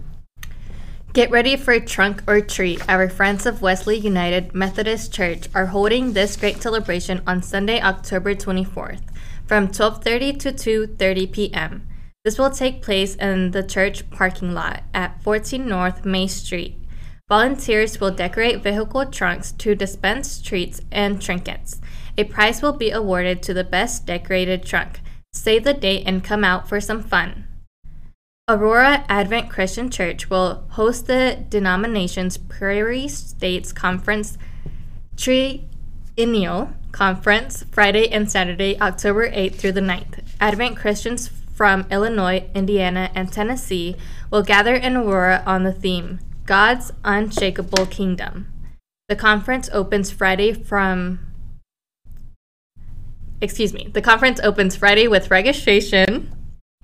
[1.13, 2.83] Get ready for a Trunk or Treat.
[2.89, 8.35] Our Friends of Wesley United Methodist Church are holding this great celebration on Sunday, October
[8.35, 9.03] 24th
[9.47, 11.87] from 12:30 to 2:30 p.m.
[12.25, 16.79] This will take place in the church parking lot at 14 North May Street.
[17.29, 21.83] Volunteers will decorate vehicle trunks to dispense treats and trinkets.
[22.17, 25.01] A prize will be awarded to the best decorated trunk.
[25.35, 27.47] Save the date and come out for some fun.
[28.49, 34.39] Aurora Advent Christian Church will host the denomination's Prairie States Conference
[35.19, 40.21] Triennial Conference Friday and Saturday, October 8th through the 9th.
[40.41, 43.97] Advent Christians from Illinois, Indiana, and Tennessee
[44.31, 48.49] will gather in Aurora on the theme God's Unshakable Kingdom.
[49.09, 51.21] The conference opens Friday from
[53.41, 53.91] Excuse me.
[53.93, 56.33] The conference opens Friday with registration.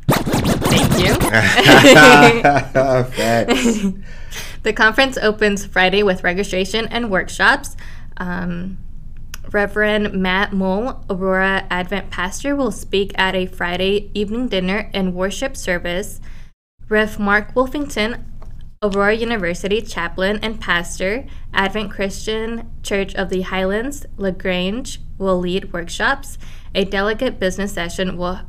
[0.09, 1.15] Thank you.
[4.63, 7.77] the conference opens Friday with registration and workshops.
[8.19, 8.77] Um,
[9.53, 15.57] Reverend Matt Mole, Aurora Advent pastor, will speak at a Friday evening dinner and worship
[15.57, 16.21] service.
[16.89, 18.25] Rev Mark Wolfington,
[18.83, 26.39] Aurora University chaplain and pastor, Advent Christian Church of the Highlands, LaGrange, will lead workshops.
[26.75, 28.41] A delegate business session will,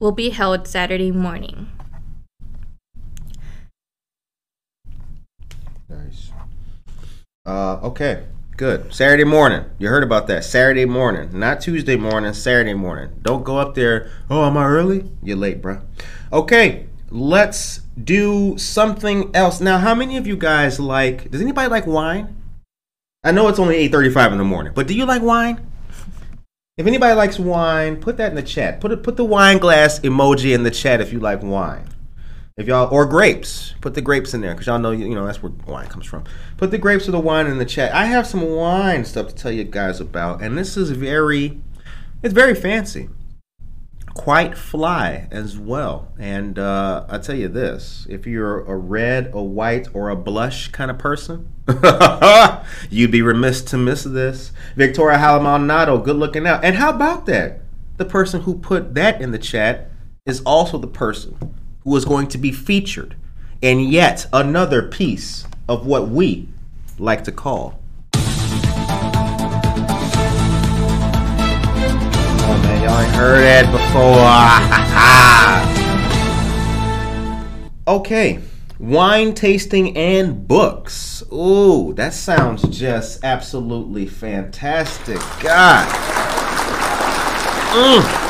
[0.00, 1.68] will be held Saturday morning.
[5.88, 6.30] Nice.
[7.46, 8.24] Uh, okay.
[8.56, 8.92] Good.
[8.92, 9.64] Saturday morning.
[9.78, 10.44] You heard about that.
[10.44, 11.30] Saturday morning.
[11.32, 13.10] Not Tuesday morning, Saturday morning.
[13.22, 14.10] Don't go up there.
[14.28, 15.10] Oh, am I early?
[15.22, 15.80] You're late, bro.
[16.30, 19.62] Okay, let's do something else.
[19.62, 22.36] Now, how many of you guys like does anybody like wine?
[23.24, 25.66] I know it's only 8:35 in the morning, but do you like wine?
[26.76, 28.80] If anybody likes wine, put that in the chat.
[28.80, 31.86] Put it, put the wine glass emoji in the chat if you like wine.
[32.56, 35.42] If y'all or grapes, put the grapes in there because y'all know you know that's
[35.42, 36.24] where wine comes from.
[36.58, 37.94] Put the grapes or the wine in the chat.
[37.94, 41.60] I have some wine stuff to tell you guys about, and this is very,
[42.22, 43.08] it's very fancy.
[44.14, 46.12] quite fly as well.
[46.18, 50.68] And uh, I tell you this: if you're a red, a white, or a blush
[50.68, 51.50] kind of person,
[52.90, 54.52] you'd be remiss to miss this.
[54.76, 56.62] Victoria Halamaldonado, good looking out.
[56.62, 57.60] And how about that?
[57.96, 59.90] The person who put that in the chat
[60.26, 61.54] is also the person
[61.84, 63.16] who is going to be featured
[63.60, 66.48] in yet another piece of what we
[66.98, 67.78] like to call.
[72.44, 73.70] Oh man, y'all ain't heard that
[77.86, 77.94] before.
[77.96, 78.40] okay,
[78.78, 81.22] wine tasting and books.
[81.32, 85.18] Ooh, that sounds just absolutely fantastic.
[85.40, 85.88] God.
[87.72, 88.21] Mm.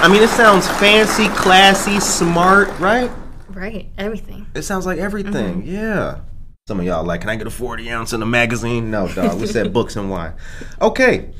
[0.00, 3.10] I mean, it sounds fancy, classy, smart, right?
[3.48, 4.46] Right, everything.
[4.54, 5.62] It sounds like everything.
[5.62, 5.74] Mm-hmm.
[5.74, 6.20] Yeah.
[6.68, 8.92] Some of y'all like, can I get a 40 ounce in a magazine?
[8.92, 9.40] No, dog.
[9.40, 10.34] We said books and wine.
[10.80, 11.32] Okay.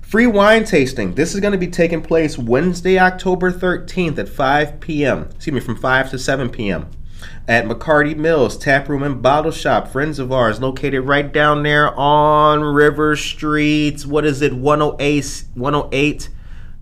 [0.00, 1.14] Free wine tasting.
[1.14, 5.28] This is going to be taking place Wednesday, October 13th at 5 p.m.
[5.36, 6.90] Excuse me, from 5 to 7 p.m.
[7.46, 9.86] at McCarty Mills Tap Room and Bottle Shop.
[9.86, 14.04] Friends of ours located right down there on River Street.
[14.04, 14.52] What is it?
[14.52, 16.28] 108, 108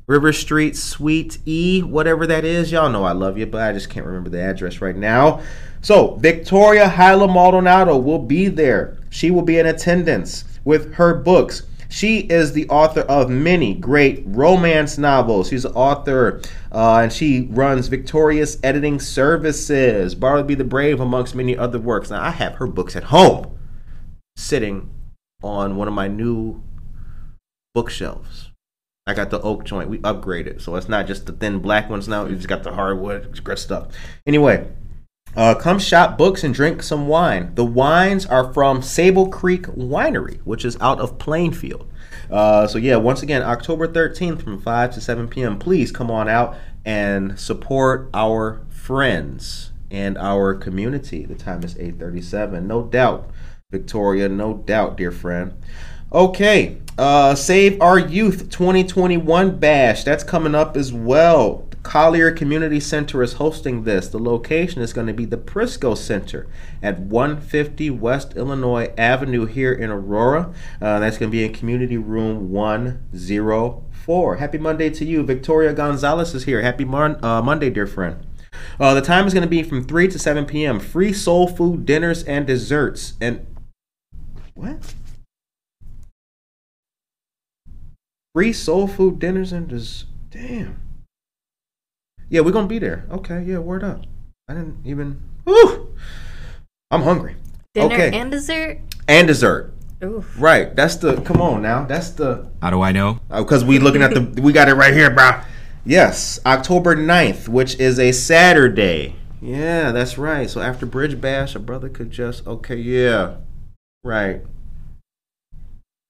[0.09, 2.73] River Street, Suite E, whatever that is.
[2.73, 5.43] Y'all know I love you, but I just can't remember the address right now.
[5.83, 8.97] So, Victoria Hyla Maldonado will be there.
[9.11, 11.63] She will be in attendance with her books.
[11.91, 15.51] She is the author of many great romance novels.
[15.51, 16.41] She's an author
[16.73, 22.11] uh, and she runs Victorious Editing Services, Bartleby the Brave, amongst many other works.
[22.11, 23.59] Now, I have her books at home
[24.37, 24.91] sitting
[25.43, 26.63] on one of my new
[27.75, 28.48] bookshelves.
[29.09, 29.89] I got the oak joint.
[29.89, 30.61] We upgraded.
[30.61, 32.27] So it's not just the thin black ones now.
[32.27, 33.43] We just got the hardwood.
[33.43, 33.89] Great stuff.
[34.27, 34.69] Anyway,
[35.35, 37.55] uh, come shop books and drink some wine.
[37.55, 41.91] The wines are from Sable Creek Winery, which is out of Plainfield.
[42.31, 45.59] Uh, so yeah, once again, October 13th from 5 to 7 p.m.
[45.59, 51.25] Please come on out and support our friends and our community.
[51.25, 52.67] The time is 8:37.
[52.67, 53.31] No doubt,
[53.71, 54.29] Victoria.
[54.29, 55.55] No doubt, dear friend.
[56.11, 60.05] Okay, uh, Save Our Youth 2021 Bash.
[60.05, 61.67] That's coming up as well.
[61.69, 64.09] The Collier Community Center is hosting this.
[64.09, 66.47] The location is going to be the Prisco Center
[66.83, 70.55] at 150 West Illinois Avenue here in Aurora.
[70.81, 74.37] Uh, that's going to be in Community Room 104.
[74.37, 75.23] Happy Monday to you.
[75.23, 76.63] Victoria Gonzalez is here.
[76.63, 78.27] Happy Mon- uh, Monday, dear friend.
[78.81, 80.81] Uh, the time is going to be from 3 to 7 p.m.
[80.81, 83.13] Free soul food dinners and desserts.
[83.21, 83.47] And
[84.55, 84.95] what?
[88.35, 90.81] Free soul food dinners and just damn.
[92.29, 93.07] Yeah, we're gonna be there.
[93.11, 94.05] Okay, yeah, word up.
[94.49, 95.23] I didn't even.
[95.45, 95.95] Whew,
[96.91, 97.37] I'm hungry.
[97.75, 98.81] Dinner okay, and dessert.
[99.07, 99.73] and dessert.
[100.03, 100.25] Ooh.
[100.39, 100.75] Right.
[100.77, 101.21] That's the.
[101.23, 101.85] Come on now.
[101.85, 102.49] That's the.
[102.63, 103.21] How do I know?
[103.31, 104.21] Oh, because we looking at the.
[104.43, 105.41] We got it right here, bro.
[105.85, 109.17] Yes, October 9th, which is a Saturday.
[109.41, 110.49] Yeah, that's right.
[110.49, 112.47] So after Bridge Bash, a brother could just.
[112.47, 113.37] Okay, yeah.
[114.05, 114.43] Right.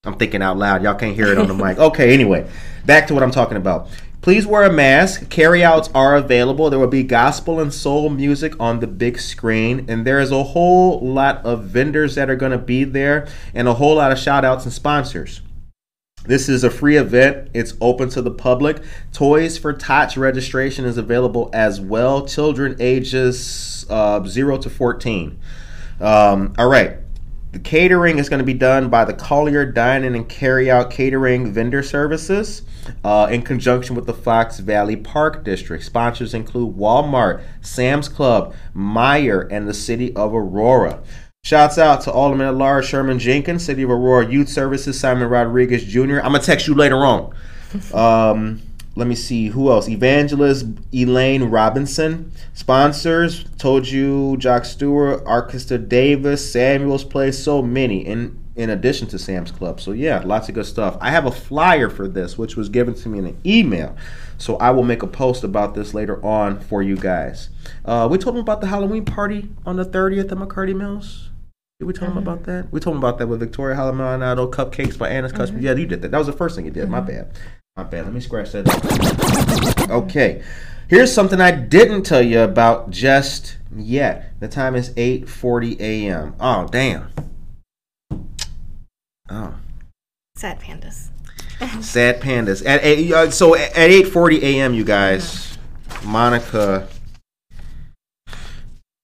[0.09, 0.83] I'm thinking out loud.
[0.83, 1.79] Y'all can't hear it on the mic.
[1.79, 2.51] Okay, anyway,
[2.87, 3.89] back to what I'm talking about.
[4.21, 5.31] Please wear a mask.
[5.31, 6.71] Carryouts are available.
[6.71, 9.87] There will be gospel and soul music on the big screen.
[9.89, 13.69] And there is a whole lot of vendors that are going to be there and
[13.69, 15.41] a whole lot of shout outs and sponsors.
[16.25, 17.51] This is a free event.
[17.55, 18.83] It's open to the public.
[19.13, 22.27] Toys for Tots registration is available as well.
[22.27, 25.39] Children ages uh, 0 to 14.
[26.01, 26.99] Um, all right.
[27.51, 31.83] The catering is going to be done by the Collier Dining and Carryout Catering Vendor
[31.83, 32.63] Services
[33.03, 35.83] uh, in conjunction with the Fox Valley Park District.
[35.83, 41.03] Sponsors include Walmart, Sam's Club, Meijer, and the City of Aurora.
[41.43, 45.85] Shouts out to Alderman at Large Sherman Jenkins, City of Aurora Youth Services, Simon Rodriguez
[45.85, 46.19] Jr.
[46.19, 47.35] I'm going to text you later on.
[47.95, 48.63] Um,
[48.99, 49.89] let me see who else.
[49.89, 52.33] Evangelist Elaine Robinson.
[52.53, 58.05] Sponsors told you Jock Stewart, Archista Davis, Samuel's Place, so many.
[58.05, 59.81] In in addition to Sam's Club.
[59.81, 60.99] So yeah, lots of good stuff.
[61.01, 63.97] I have a flyer for this, which was given to me in an email.
[64.37, 67.51] So I will make a post about this later on for you guys.
[67.85, 71.31] Uh, we told them about the Halloween party on the 30th at McCarty Mills.
[71.79, 72.51] Did we tell them about mm-hmm.
[72.51, 72.73] that?
[72.73, 75.63] We told them about that with Victoria Halamaldonado, Cupcakes by Anna's Customers.
[75.63, 75.79] Mm-hmm.
[75.79, 76.11] Yeah, you did that.
[76.11, 76.89] That was the first thing you did.
[76.89, 77.07] My mm-hmm.
[77.07, 77.39] bad.
[77.79, 78.07] My bad.
[78.07, 79.87] Let me scratch that.
[79.89, 80.43] Okay.
[80.89, 84.33] Here's something I didn't tell you about just yet.
[84.41, 86.35] The time is 8:40 a.m.
[86.41, 87.09] Oh, damn.
[89.31, 89.55] Oh.
[90.35, 91.11] Sad pandas.
[91.81, 92.67] Sad pandas.
[92.67, 94.75] At eight, uh, so at 8:40 a.m.
[94.75, 95.57] you guys,
[96.03, 96.89] Monica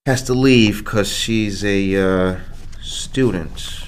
[0.04, 2.40] has to leave cuz she's a uh,
[2.82, 3.83] student.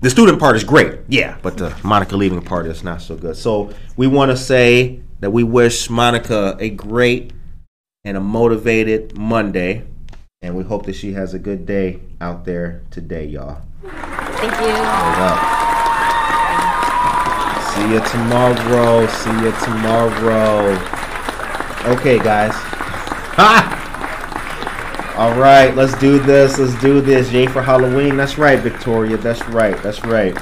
[0.00, 3.36] The student part is great, yeah, but the Monica leaving part is not so good.
[3.36, 7.32] So we want to say that we wish Monica a great
[8.04, 9.84] and a motivated Monday.
[10.40, 13.60] And we hope that she has a good day out there today, y'all.
[13.82, 14.70] Thank you.
[14.70, 15.38] Hold up.
[17.74, 19.06] See you tomorrow.
[19.08, 20.78] See you tomorrow.
[21.92, 22.52] Okay, guys.
[22.54, 23.74] Ha!
[25.18, 26.60] All right, let's do this.
[26.60, 27.32] Let's do this.
[27.32, 28.16] Yay for Halloween.
[28.16, 29.16] That's right, Victoria.
[29.16, 29.76] That's right.
[29.82, 30.40] That's right.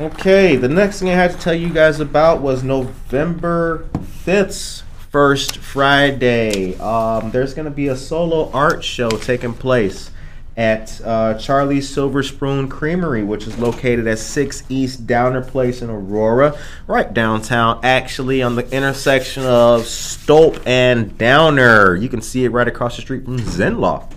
[0.00, 3.86] Okay, the next thing I had to tell you guys about was November
[4.24, 6.78] 5th, first Friday.
[6.78, 10.10] Um, there's going to be a solo art show taking place
[10.56, 15.90] at uh, Charlie's Silver Spoon Creamery, which is located at 6 East Downer Place in
[15.90, 21.96] Aurora, right downtown, actually on the intersection of Stolp and Downer.
[21.96, 24.12] You can see it right across the street from Zenloft.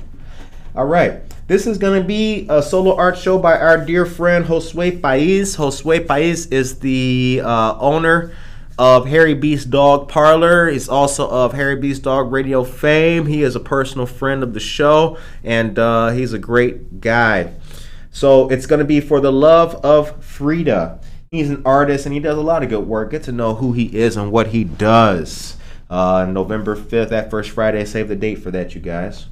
[0.75, 1.21] All right.
[1.47, 5.55] This is going to be a solo art show by our dear friend Josue Pais.
[5.55, 8.33] Josue Pais is the uh, owner
[8.77, 10.69] of Harry Beast Dog Parlor.
[10.69, 13.25] He's also of Harry Beast Dog Radio fame.
[13.25, 17.53] He is a personal friend of the show, and uh, he's a great guy.
[18.11, 20.99] So it's going to be for the love of Frida.
[21.31, 23.11] He's an artist and he does a lot of good work.
[23.11, 25.57] Get to know who he is and what he does.
[25.89, 27.83] Uh, November 5th, that first Friday.
[27.85, 29.27] Save the date for that, you guys.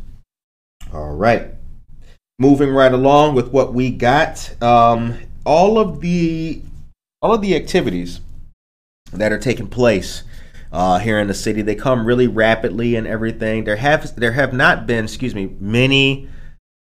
[0.93, 1.47] All right.
[2.37, 4.61] Moving right along with what we got.
[4.61, 6.61] Um, all of the
[7.21, 8.19] all of the activities
[9.16, 10.24] that are taking place
[10.72, 11.61] uh, here in the city.
[11.61, 13.63] They come really rapidly and everything.
[13.63, 16.30] There have there have not been, excuse me, many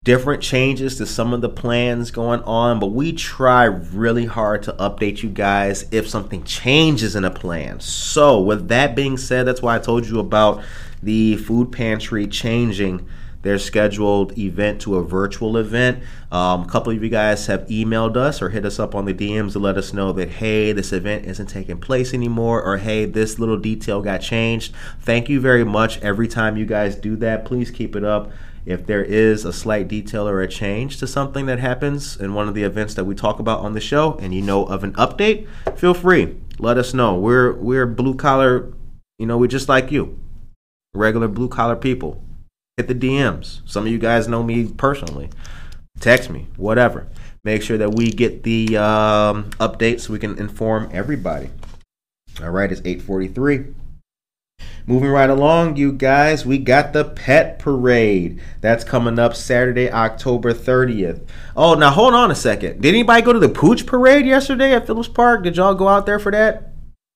[0.04, 4.72] different changes to some of the plans going on, but we try really hard to
[4.74, 7.80] update you guys if something changes in a plan.
[7.80, 10.64] So, with that being said, that's why I told you about
[11.04, 13.08] the food pantry changing
[13.42, 16.04] their scheduled event to a virtual event.
[16.32, 19.14] Um, a couple of you guys have emailed us or hit us up on the
[19.14, 23.06] DMs to let us know that, hey, this event isn't taking place anymore, or hey,
[23.06, 24.74] this little detail got changed.
[25.00, 26.02] Thank you very much.
[26.02, 28.32] Every time you guys do that, please keep it up.
[28.66, 32.50] If there is a slight detail or a change to something that happens in one
[32.50, 34.92] of the events that we talk about on the show and you know of an
[34.96, 36.36] update, feel free.
[36.60, 37.16] Let us know.
[37.16, 38.74] We're we're blue collar,
[39.20, 40.20] you know, we're just like you.
[40.94, 42.22] Regular blue collar people
[42.78, 43.62] hit the DMs.
[43.66, 45.32] Some of you guys know me personally.
[46.00, 47.08] Text me, whatever.
[47.44, 51.50] Make sure that we get the um, updates so we can inform everybody.
[52.40, 53.74] All right, it's 843.
[54.86, 58.40] Moving right along, you guys, we got the pet parade.
[58.62, 61.28] That's coming up Saturday, October 30th.
[61.56, 62.82] Oh, now hold on a second.
[62.82, 65.44] Did anybody go to the pooch parade yesterday at Phillips Park?
[65.44, 66.67] Did y'all go out there for that?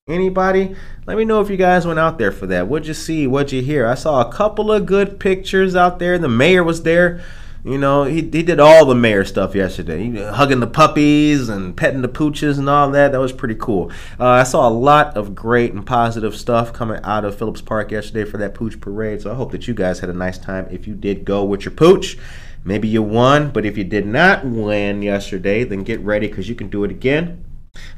[0.07, 0.75] Anybody?
[1.05, 2.67] Let me know if you guys went out there for that.
[2.67, 3.27] What'd you see?
[3.27, 3.85] What'd you hear?
[3.85, 6.17] I saw a couple of good pictures out there.
[6.17, 7.21] The mayor was there.
[7.63, 10.09] You know, he, he did all the mayor stuff yesterday.
[10.09, 13.11] He, hugging the puppies and petting the pooches and all that.
[13.11, 13.91] That was pretty cool.
[14.19, 17.91] Uh, I saw a lot of great and positive stuff coming out of Phillips Park
[17.91, 19.21] yesterday for that pooch parade.
[19.21, 21.63] So I hope that you guys had a nice time if you did go with
[21.63, 22.17] your pooch.
[22.63, 26.55] Maybe you won, but if you did not win yesterday, then get ready because you
[26.55, 27.45] can do it again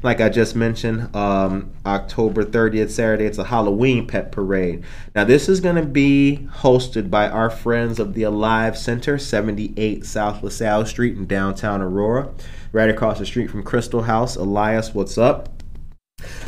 [0.02, 4.84] like I just mentioned, um, October 30th, Saturday, it's a Halloween pet parade.
[5.14, 10.04] Now, this is going to be hosted by our friends of the Alive Center, 78
[10.04, 12.30] South LaSalle Street in downtown Aurora,
[12.72, 14.36] right across the street from Crystal House.
[14.36, 15.48] Elias, what's up?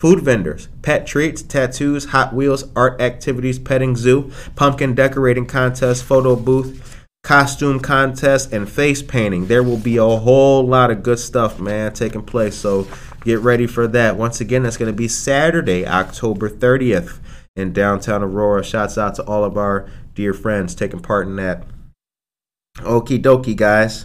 [0.00, 6.36] Food vendors, pet treats, tattoos, Hot Wheels, art activities, petting zoo, pumpkin decorating contest, photo
[6.36, 9.46] booth, costume contest, and face painting.
[9.46, 12.54] There will be a whole lot of good stuff, man, taking place.
[12.54, 12.86] So
[13.24, 14.18] get ready for that.
[14.18, 17.18] Once again, that's going to be Saturday, October 30th
[17.56, 18.62] in downtown Aurora.
[18.62, 21.64] Shouts out to all of our dear friends taking part in that.
[22.80, 24.04] Okie dokie, guys.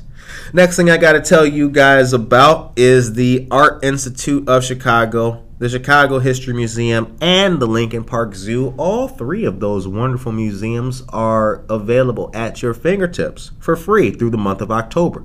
[0.54, 5.46] Next thing I got to tell you guys about is the Art Institute of Chicago,
[5.60, 8.74] the Chicago History Museum, and the Lincoln Park Zoo.
[8.78, 14.38] All three of those wonderful museums are available at your fingertips for free through the
[14.38, 15.24] month of October.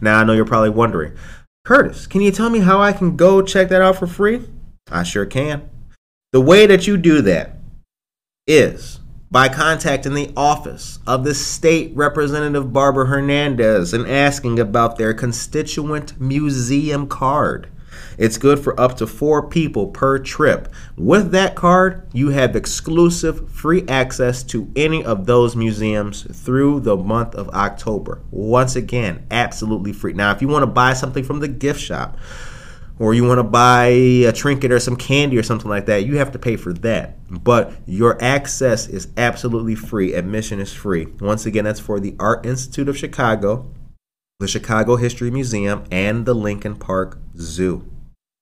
[0.00, 1.14] Now, I know you're probably wondering,
[1.64, 4.42] Curtis, can you tell me how I can go check that out for free?
[4.90, 5.70] I sure can.
[6.32, 7.56] The way that you do that
[8.46, 9.00] is
[9.32, 16.20] by contacting the office of the state representative Barbara Hernandez and asking about their constituent
[16.20, 17.70] museum card.
[18.18, 20.68] It's good for up to four people per trip.
[20.98, 26.96] With that card, you have exclusive free access to any of those museums through the
[26.96, 28.20] month of October.
[28.30, 30.12] Once again, absolutely free.
[30.12, 32.18] Now, if you want to buy something from the gift shop,
[32.98, 36.18] or you want to buy a trinket or some candy or something like that, you
[36.18, 37.16] have to pay for that.
[37.42, 40.14] But your access is absolutely free.
[40.14, 41.06] Admission is free.
[41.20, 43.70] Once again, that's for the Art Institute of Chicago,
[44.38, 47.88] the Chicago History Museum, and the Lincoln Park Zoo.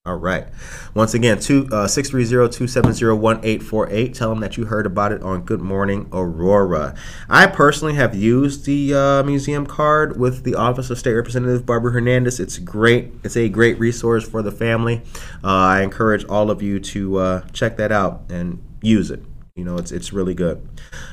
[0.07, 0.47] All right.
[0.95, 4.15] Once again, two uh, six three zero two seven zero one eight four eight.
[4.15, 6.95] Tell them that you heard about it on Good Morning Aurora.
[7.29, 11.93] I personally have used the uh, museum card with the Office of State Representative Barbara
[11.93, 12.41] Hernandez.
[12.41, 13.13] It's great.
[13.25, 15.03] It's a great resource for the family.
[15.45, 19.23] Uh, I encourage all of you to uh, check that out and use it.
[19.61, 20.67] You know, it's it's really good.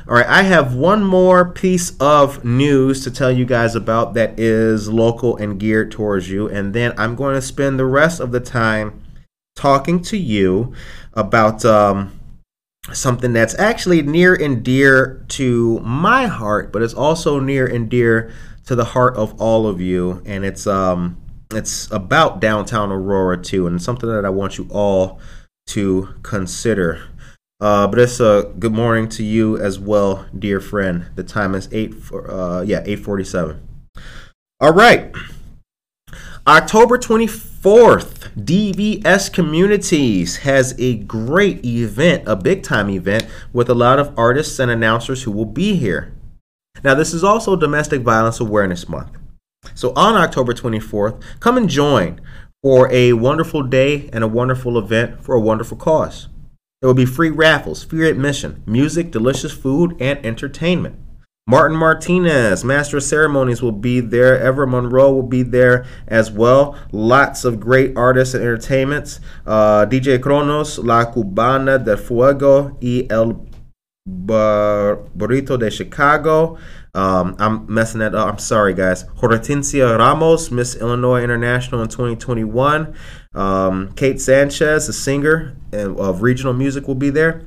[0.07, 4.39] All right, I have one more piece of news to tell you guys about that
[4.39, 8.31] is local and geared towards you, and then I'm going to spend the rest of
[8.31, 9.01] the time
[9.57, 10.73] talking to you
[11.13, 12.17] about um,
[12.93, 18.31] something that's actually near and dear to my heart, but it's also near and dear
[18.67, 21.17] to the heart of all of you, and it's um
[21.51, 25.19] it's about downtown Aurora too, and something that I want you all
[25.67, 27.09] to consider.
[27.59, 31.07] Uh, but it's a good morning to you as well, dear friend.
[31.15, 31.95] The time is eight.
[32.13, 33.67] Uh, yeah, eight forty-seven.
[34.59, 35.11] All right.
[36.45, 44.17] October twenty-fourth, DVS Communities has a great event, a big-time event with a lot of
[44.17, 46.13] artists and announcers who will be here.
[46.83, 49.17] Now, this is also Domestic Violence Awareness Month.
[49.73, 52.21] So on October 24th, come and join
[52.61, 56.29] for a wonderful day and a wonderful event for a wonderful cause.
[56.79, 60.95] There will be free raffles, free admission, music, delicious food, and entertainment.
[61.49, 64.39] Martin Martinez, Master of Ceremonies, will be there.
[64.39, 66.77] Ever Monroe will be there as well.
[66.91, 69.19] Lots of great artists and entertainments.
[69.45, 73.47] Uh, DJ Kronos, La Cubana de Fuego, y El
[74.07, 76.59] Burrito de Chicago.
[76.93, 78.27] Um, I'm messing that up.
[78.27, 79.03] I'm sorry, guys.
[79.03, 82.93] Hortensia Ramos, Miss Illinois International in 2021.
[83.37, 87.43] Um, Kate Sanchez, a singer of regional music, will be there.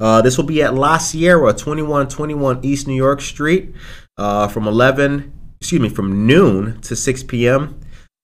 [0.00, 3.74] Uh, this will be at La Sierra, 2121 East New York Street,
[4.16, 5.30] uh, from 11,
[5.60, 7.78] excuse me, from noon to 6 p.m.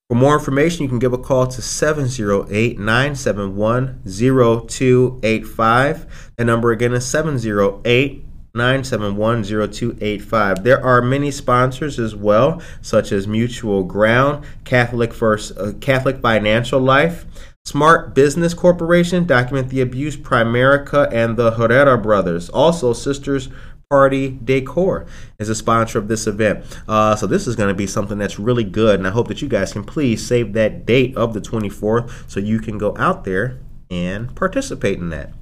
[0.08, 6.32] For more information, you can give a call to 708 971 0285.
[6.36, 8.21] The number again is 708
[8.54, 10.64] 971 0285.
[10.64, 16.80] There are many sponsors as well, such as Mutual Ground, Catholic First, uh, Catholic Financial
[16.80, 17.24] Life,
[17.64, 22.48] Smart Business Corporation, Document the Abuse, Primerica, and the Herrera Brothers.
[22.50, 23.48] Also, Sisters
[23.88, 25.06] Party Decor
[25.38, 26.64] is a sponsor of this event.
[26.88, 29.42] Uh, so this is going to be something that's really good, and I hope that
[29.42, 33.24] you guys can please save that date of the 24th so you can go out
[33.24, 33.58] there
[33.90, 35.32] and participate in that.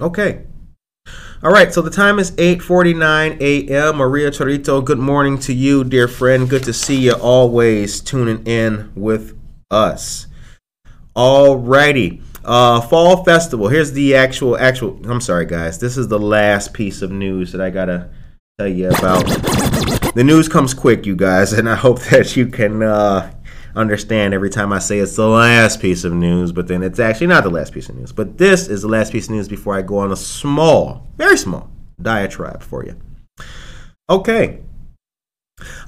[0.00, 0.44] Okay.
[1.40, 3.96] All right, so the time is 8:49 a.m.
[3.98, 6.50] Maria Chorito, good morning to you, dear friend.
[6.50, 9.38] Good to see you always tuning in with
[9.70, 10.26] us.
[11.14, 12.22] All righty.
[12.44, 13.68] Uh, fall festival.
[13.68, 15.00] Here's the actual actual.
[15.08, 15.78] I'm sorry, guys.
[15.78, 18.10] This is the last piece of news that I gotta
[18.58, 19.24] tell you about.
[20.16, 23.32] The news comes quick, you guys, and I hope that you can uh,
[23.74, 27.28] understand every time I say it's the last piece of news, but then it's actually
[27.28, 28.12] not the last piece of news.
[28.12, 31.36] But this is the last piece of news before I go on a small, very
[31.36, 32.96] small diatribe for you.
[34.10, 34.60] Okay.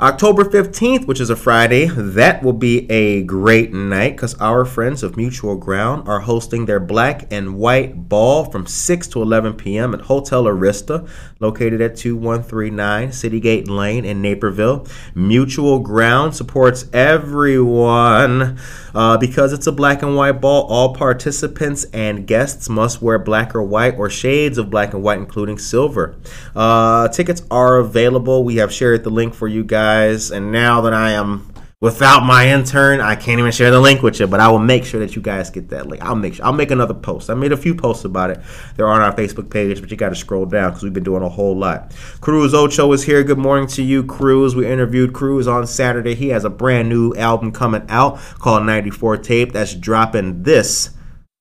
[0.01, 5.03] October 15th, which is a Friday, that will be a great night because our friends
[5.03, 9.95] of Mutual Ground are hosting their black and white ball from 6 to 11 p.m.
[9.95, 11.09] at Hotel Arista,
[11.39, 14.87] located at 2139 Citygate Lane in Naperville.
[15.15, 18.59] Mutual Ground supports everyone
[18.95, 20.65] uh, because it's a black and white ball.
[20.65, 25.19] All participants and guests must wear black or white or shades of black and white,
[25.19, 26.17] including silver.
[26.57, 28.43] Uh, tickets are available.
[28.43, 32.49] We have shared the link for you guys, and now that I am without my
[32.49, 35.17] intern, I can't even share the link with you, but I will make sure that
[35.17, 36.03] you guys get that link.
[36.03, 37.31] I'll make sure I'll make another post.
[37.31, 38.41] I made a few posts about it.
[38.77, 41.23] They're on our Facebook page, but you got to scroll down because we've been doing
[41.23, 41.95] a whole lot.
[42.21, 43.25] Cruz Ocho is here.
[43.25, 44.55] Good morning to you, Cruz.
[44.55, 46.15] We interviewed Cruz on Saturday.
[46.15, 50.91] He has a brand new album coming out called 94 Tape that's dropping this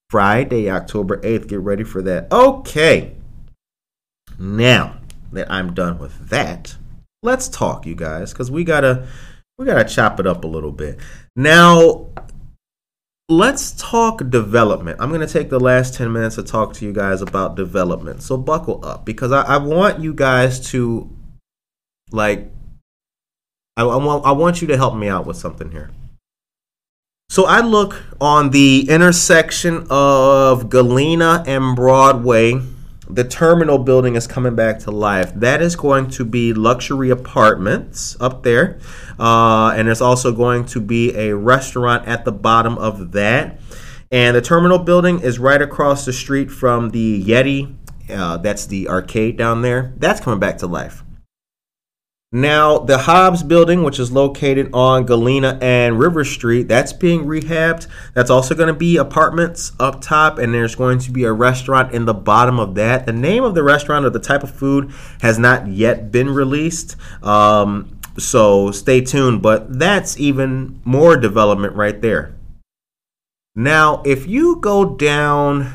[0.09, 1.47] Friday, October 8th.
[1.47, 2.31] Get ready for that.
[2.31, 3.15] Okay.
[4.39, 4.97] Now
[5.33, 6.77] that I'm done with that,
[7.23, 9.07] let's talk, you guys, because we gotta
[9.57, 10.99] we gotta chop it up a little bit.
[11.35, 12.09] Now,
[13.29, 14.97] let's talk development.
[14.99, 18.23] I'm to take the last 10 minutes to talk to you guys about development.
[18.23, 21.09] So buckle up because I, I want you guys to,
[22.11, 22.51] like,
[23.77, 25.91] I, I, want, I want you to help me out with something here.
[27.29, 32.59] So I look on the intersection of Galena and Broadway.
[33.11, 35.33] The terminal building is coming back to life.
[35.33, 38.79] That is going to be luxury apartments up there.
[39.19, 43.59] Uh, and there's also going to be a restaurant at the bottom of that.
[44.11, 47.75] And the terminal building is right across the street from the Yeti.
[48.09, 49.93] Uh, that's the arcade down there.
[49.97, 51.03] That's coming back to life.
[52.31, 57.87] Now, the Hobbs building, which is located on Galena and River Street, that's being rehabbed.
[58.13, 61.91] That's also going to be apartments up top, and there's going to be a restaurant
[61.91, 63.07] in the bottom of that.
[63.07, 66.95] The name of the restaurant or the type of food has not yet been released.
[67.23, 72.35] Um, so stay tuned, but that's even more development right there.
[73.55, 75.73] Now, if you go down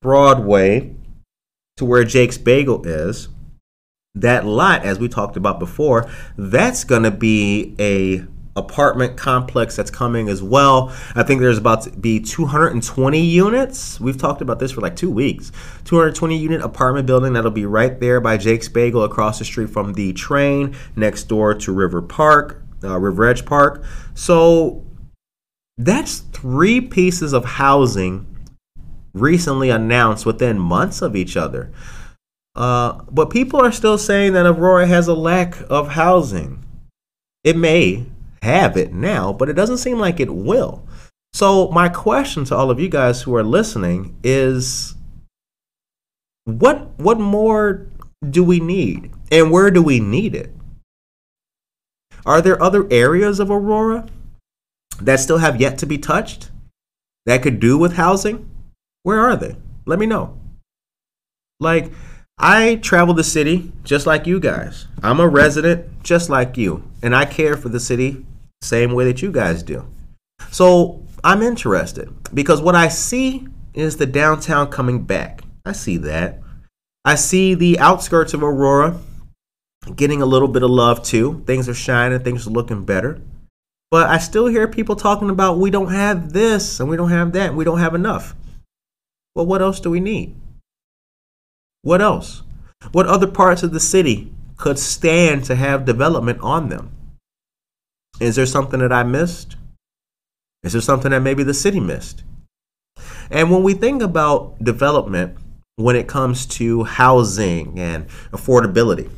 [0.00, 0.94] Broadway
[1.78, 3.28] to where Jake's Bagel is,
[4.14, 8.24] that lot as we talked about before that's going to be a
[8.56, 10.94] apartment complex that's coming as well.
[11.16, 14.00] I think there's about to be 220 units.
[14.00, 15.50] We've talked about this for like two weeks.
[15.84, 19.94] 220 unit apartment building that'll be right there by jake's bagel across the street from
[19.94, 23.84] the train next door to river park uh, river edge park.
[24.14, 24.84] So
[25.76, 28.26] that's three pieces of housing
[29.14, 31.72] recently announced within months of each other
[32.56, 36.64] uh, but people are still saying that Aurora has a lack of housing.
[37.42, 38.06] It may
[38.42, 40.86] have it now, but it doesn't seem like it will.
[41.32, 44.94] So, my question to all of you guys who are listening is
[46.44, 47.88] what what more
[48.30, 50.54] do we need and where do we need it?
[52.24, 54.06] Are there other areas of Aurora
[55.00, 56.50] that still have yet to be touched
[57.26, 58.48] that could do with housing?
[59.02, 59.56] Where are they?
[59.86, 60.38] Let me know.
[61.60, 61.92] Like
[62.38, 64.86] I travel the city just like you guys.
[65.02, 68.24] I'm a resident just like you, and I care for the city
[68.60, 69.86] same way that you guys do.
[70.50, 75.42] So I'm interested because what I see is the downtown coming back.
[75.64, 76.40] I see that.
[77.04, 78.98] I see the outskirts of Aurora
[79.94, 81.42] getting a little bit of love too.
[81.46, 83.20] Things are shining, things are looking better.
[83.90, 87.32] But I still hear people talking about we don't have this and we don't have
[87.32, 88.34] that and we don't have enough.
[89.34, 90.34] Well, what else do we need?
[91.84, 92.42] What else?
[92.92, 96.90] What other parts of the city could stand to have development on them?
[98.18, 99.56] Is there something that I missed?
[100.62, 102.24] Is there something that maybe the city missed?
[103.30, 105.36] And when we think about development,
[105.76, 109.10] when it comes to housing and affordability,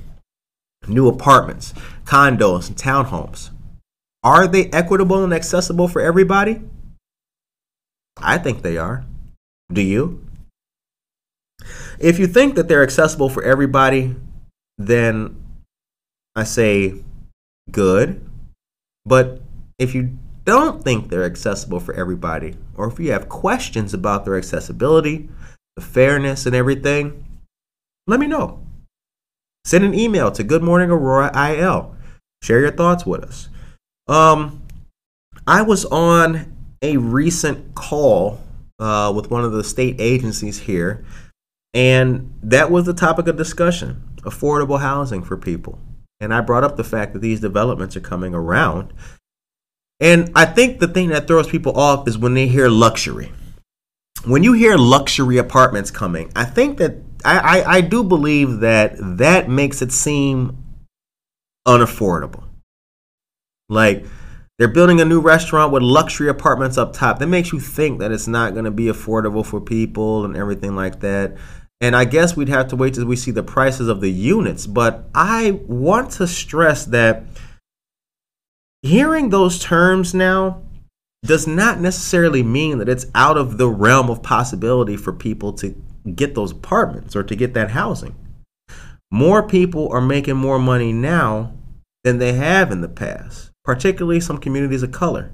[0.89, 1.73] new apartments,
[2.05, 3.51] condos, and townhomes,
[4.25, 6.63] are they equitable and accessible for everybody?
[8.17, 9.05] I think they are.
[9.73, 10.26] Do you?
[11.99, 14.15] If you think that they're accessible for everybody,
[14.79, 15.37] then
[16.35, 17.03] I say
[17.71, 18.21] good.
[19.05, 19.41] But
[19.79, 24.37] if you don't think they're accessible for everybody, or if you have questions about their
[24.37, 25.29] accessibility,
[25.75, 27.25] the fairness, and everything,
[28.07, 28.61] let me know.
[29.65, 31.97] Send an email to Good Morning Aurora IL.
[32.43, 33.49] Share your thoughts with us.
[34.07, 34.63] Um,
[35.47, 38.41] I was on a recent call
[38.79, 41.05] uh, with one of the state agencies here
[41.77, 45.79] and that was the topic of discussion affordable housing for people.
[46.19, 48.95] And I brought up the fact that these developments are coming around.
[50.01, 53.31] And I think the thing that throws people off is when they hear luxury.
[54.25, 56.97] When you hear luxury apartments coming, I think that
[57.27, 60.57] I, I, I do believe that that makes it seem
[61.69, 62.45] unaffordable.
[63.69, 64.07] Like,
[64.59, 67.19] they're building a new restaurant with luxury apartments up top.
[67.19, 70.75] That makes you think that it's not going to be affordable for people and everything
[70.75, 71.37] like that.
[71.81, 74.67] And I guess we'd have to wait till we see the prices of the units.
[74.67, 77.25] But I want to stress that
[78.83, 80.63] hearing those terms now
[81.25, 85.75] does not necessarily mean that it's out of the realm of possibility for people to
[86.15, 88.15] get those apartments or to get that housing.
[89.11, 91.53] More people are making more money now
[92.05, 95.33] than they have in the past, particularly some communities of color.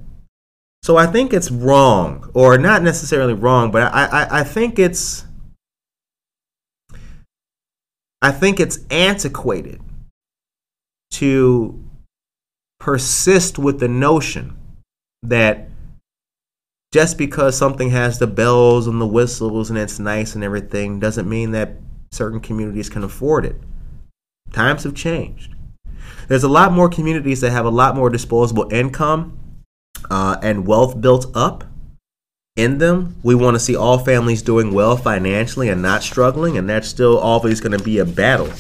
[0.83, 5.25] So I think it's wrong, or not necessarily wrong, but I, I, I think it's
[8.23, 9.81] I think it's antiquated
[11.13, 11.83] to
[12.79, 14.57] persist with the notion
[15.25, 15.69] that
[16.93, 21.29] just because something has the bells and the whistles and it's nice and everything doesn't
[21.29, 21.73] mean that
[22.13, 23.57] certain communities can afford it.
[24.53, 25.55] Times have changed.
[26.29, 29.39] There's a lot more communities that have a lot more disposable income
[30.11, 31.65] uh, and wealth built up
[32.57, 33.17] in them.
[33.23, 37.19] We want to see all families doing well financially and not struggling, and that's still
[37.19, 38.51] always going to be a battle.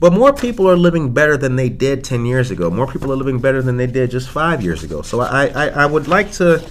[0.00, 2.70] But more people are living better than they did 10 years ago.
[2.70, 5.02] More people are living better than they did just five years ago.
[5.02, 6.64] So I, I, I would like to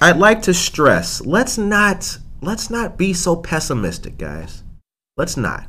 [0.00, 4.62] I'd like to stress let's not let's not be so pessimistic, guys.
[5.16, 5.66] Let's not.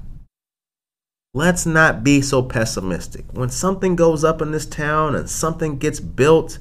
[1.34, 3.26] Let's not be so pessimistic.
[3.34, 6.58] When something goes up in this town and something gets built,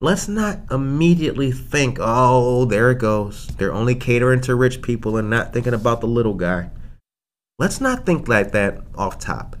[0.00, 3.48] let's not immediately think, oh, there it goes.
[3.58, 6.70] They're only catering to rich people and not thinking about the little guy.
[7.58, 9.56] Let's not think like that off top.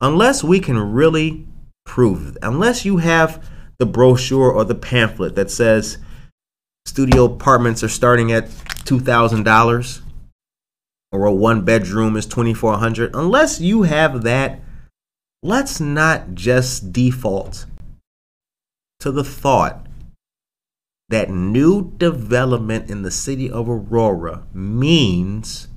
[0.00, 1.46] Unless we can really
[1.84, 3.46] prove, unless you have
[3.78, 5.98] the brochure or the pamphlet that says
[6.86, 10.02] studio apartments are starting at $2,000
[11.12, 14.60] or a one bedroom is 2400 unless you have that
[15.42, 17.66] let's not just default
[19.00, 19.86] to the thought
[21.08, 25.68] that new development in the city of Aurora means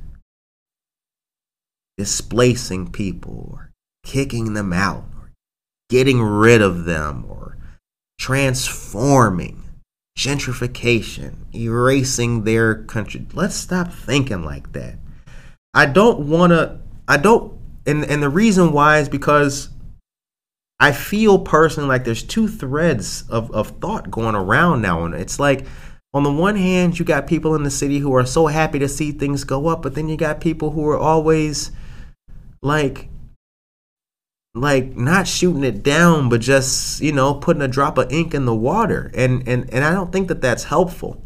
[1.97, 3.71] displacing people or
[4.03, 5.32] kicking them out or
[5.89, 7.57] getting rid of them or
[8.19, 9.63] transforming
[10.17, 14.95] gentrification erasing their country let's stop thinking like that
[15.74, 16.80] I don't want to.
[17.07, 17.53] I don't,
[17.86, 19.69] and and the reason why is because
[20.80, 25.39] I feel personally like there's two threads of of thought going around now, and it's
[25.39, 25.65] like
[26.13, 28.89] on the one hand you got people in the city who are so happy to
[28.89, 31.71] see things go up, but then you got people who are always
[32.61, 33.09] like
[34.55, 38.45] like not shooting it down but just you know putting a drop of ink in
[38.45, 41.24] the water and and and I don't think that that's helpful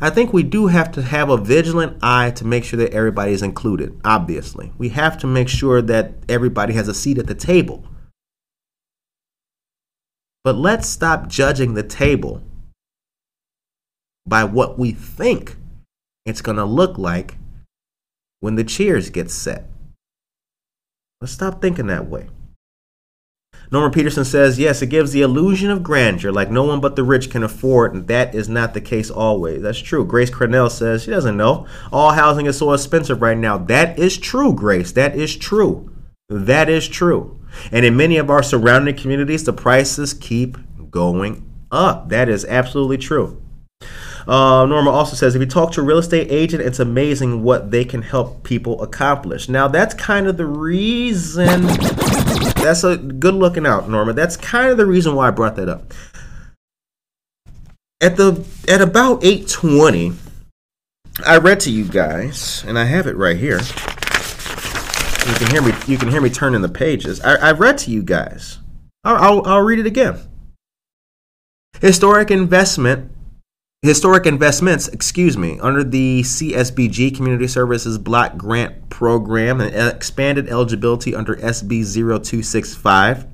[0.00, 3.32] I think we do have to have a vigilant eye to make sure that everybody
[3.32, 4.72] is included, obviously.
[4.78, 7.84] We have to make sure that everybody has a seat at the table.
[10.46, 12.40] But let's stop judging the table
[14.24, 15.56] by what we think
[16.24, 17.36] it's going to look like
[18.38, 19.64] when the chairs get set.
[21.20, 22.28] Let's stop thinking that way.
[23.72, 27.02] Norman Peterson says, yes, it gives the illusion of grandeur, like no one but the
[27.02, 29.62] rich can afford, and that is not the case always.
[29.62, 30.04] That's true.
[30.04, 31.66] Grace Cornell says she doesn't know.
[31.90, 33.58] All housing is so expensive right now.
[33.58, 34.92] That is true, Grace.
[34.92, 35.95] That is true.
[36.28, 37.40] That is true.
[37.70, 40.58] And in many of our surrounding communities, the prices keep
[40.90, 42.08] going up.
[42.08, 43.40] That is absolutely true.
[44.26, 47.70] Uh, Norma also says if you talk to a real estate agent, it's amazing what
[47.70, 49.48] they can help people accomplish.
[49.48, 51.62] Now, that's kind of the reason
[52.56, 54.12] that's a good looking out, Norma.
[54.12, 55.94] That's kind of the reason why I brought that up.
[58.00, 60.12] At the at about 820,
[61.24, 63.60] I read to you guys, and I have it right here.
[65.26, 65.72] You can hear me.
[65.86, 67.20] You can hear me turning the pages.
[67.20, 68.58] I, I read to you guys.
[69.04, 70.18] I'll, I'll, I'll read it again.
[71.80, 73.10] Historic investment
[73.82, 81.14] Historic investments, excuse me, under the CSBG Community Services Block Grant Program and expanded eligibility
[81.14, 83.26] under SB 0265.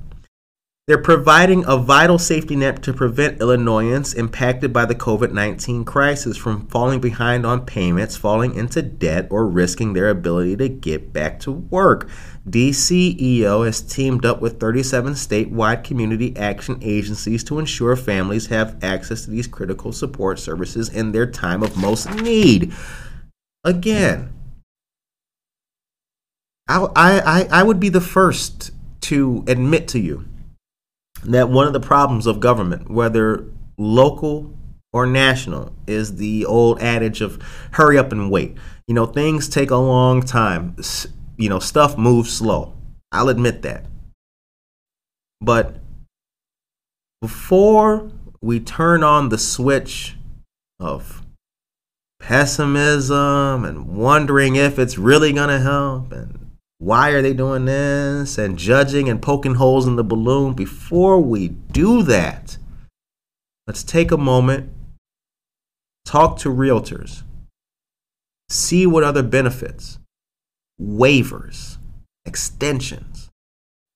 [0.85, 6.35] They're providing a vital safety net to prevent Illinoisans impacted by the COVID 19 crisis
[6.35, 11.39] from falling behind on payments, falling into debt, or risking their ability to get back
[11.41, 12.09] to work.
[12.49, 19.23] DCEO has teamed up with 37 statewide community action agencies to ensure families have access
[19.23, 22.73] to these critical support services in their time of most need.
[23.63, 24.33] Again,
[26.67, 28.71] I, I, I would be the first
[29.03, 30.25] to admit to you
[31.25, 33.45] that one of the problems of government, whether
[33.77, 34.53] local
[34.91, 38.57] or national, is the old adage of hurry up and wait.
[38.87, 40.75] You know, things take a long time
[41.37, 42.73] you know, stuff moves slow.
[43.11, 43.85] I'll admit that.
[45.41, 45.75] But
[47.21, 48.11] before
[48.41, 50.15] we turn on the switch
[50.79, 51.21] of
[52.19, 56.42] pessimism and wondering if it's really going to help and
[56.83, 58.37] why are they doing this?
[58.37, 62.57] And judging and poking holes in the balloon, before we do that,
[63.65, 64.69] let's take a moment,
[66.05, 67.23] talk to realtors,
[68.49, 69.97] see what other benefits
[70.81, 71.77] waivers,
[72.25, 73.29] extensions,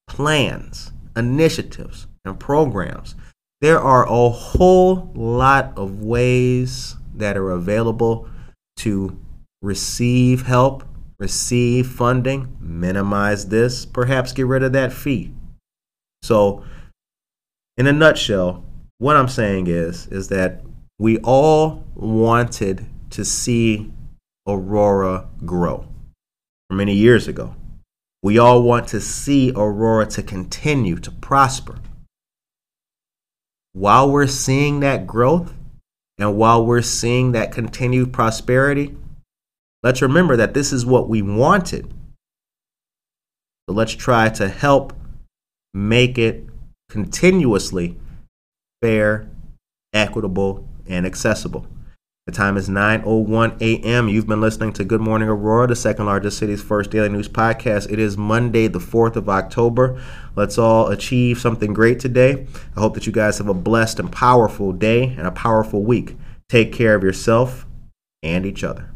[0.08, 3.16] plans, initiatives, and programs.
[3.60, 8.30] There are a whole lot of ways that are available
[8.78, 9.20] to
[9.62, 10.86] receive help,
[11.20, 15.32] receive funding, minimize this, perhaps get rid of that fee.
[16.22, 16.64] So,
[17.78, 18.64] in a nutshell,
[19.00, 20.62] what I'm saying is is that
[21.00, 23.92] we all wanted to see
[24.48, 25.88] Aurora grow
[26.70, 27.56] many years ago.
[28.24, 31.80] We all want to see Aurora to continue to prosper.
[33.74, 35.54] While we're seeing that growth,
[36.20, 38.98] And while we're seeing that continued prosperity,
[39.88, 41.90] let's remember that this is what we wanted.
[43.70, 44.92] So let's try to help
[45.74, 46.44] make it
[46.90, 47.96] continuously
[48.82, 49.30] fair,
[49.94, 51.66] equitable, and accessible.
[52.26, 54.10] The time is 9:01 a.m.
[54.10, 57.90] You've been listening to Good Morning Aurora, the second largest city's first daily news podcast.
[57.90, 60.04] It is Monday, the 4th of October.
[60.36, 62.46] Let's all achieve something great today.
[62.76, 66.18] I hope that you guys have a blessed and powerful day and a powerful week.
[66.50, 67.66] Take care of yourself
[68.22, 68.92] and each other.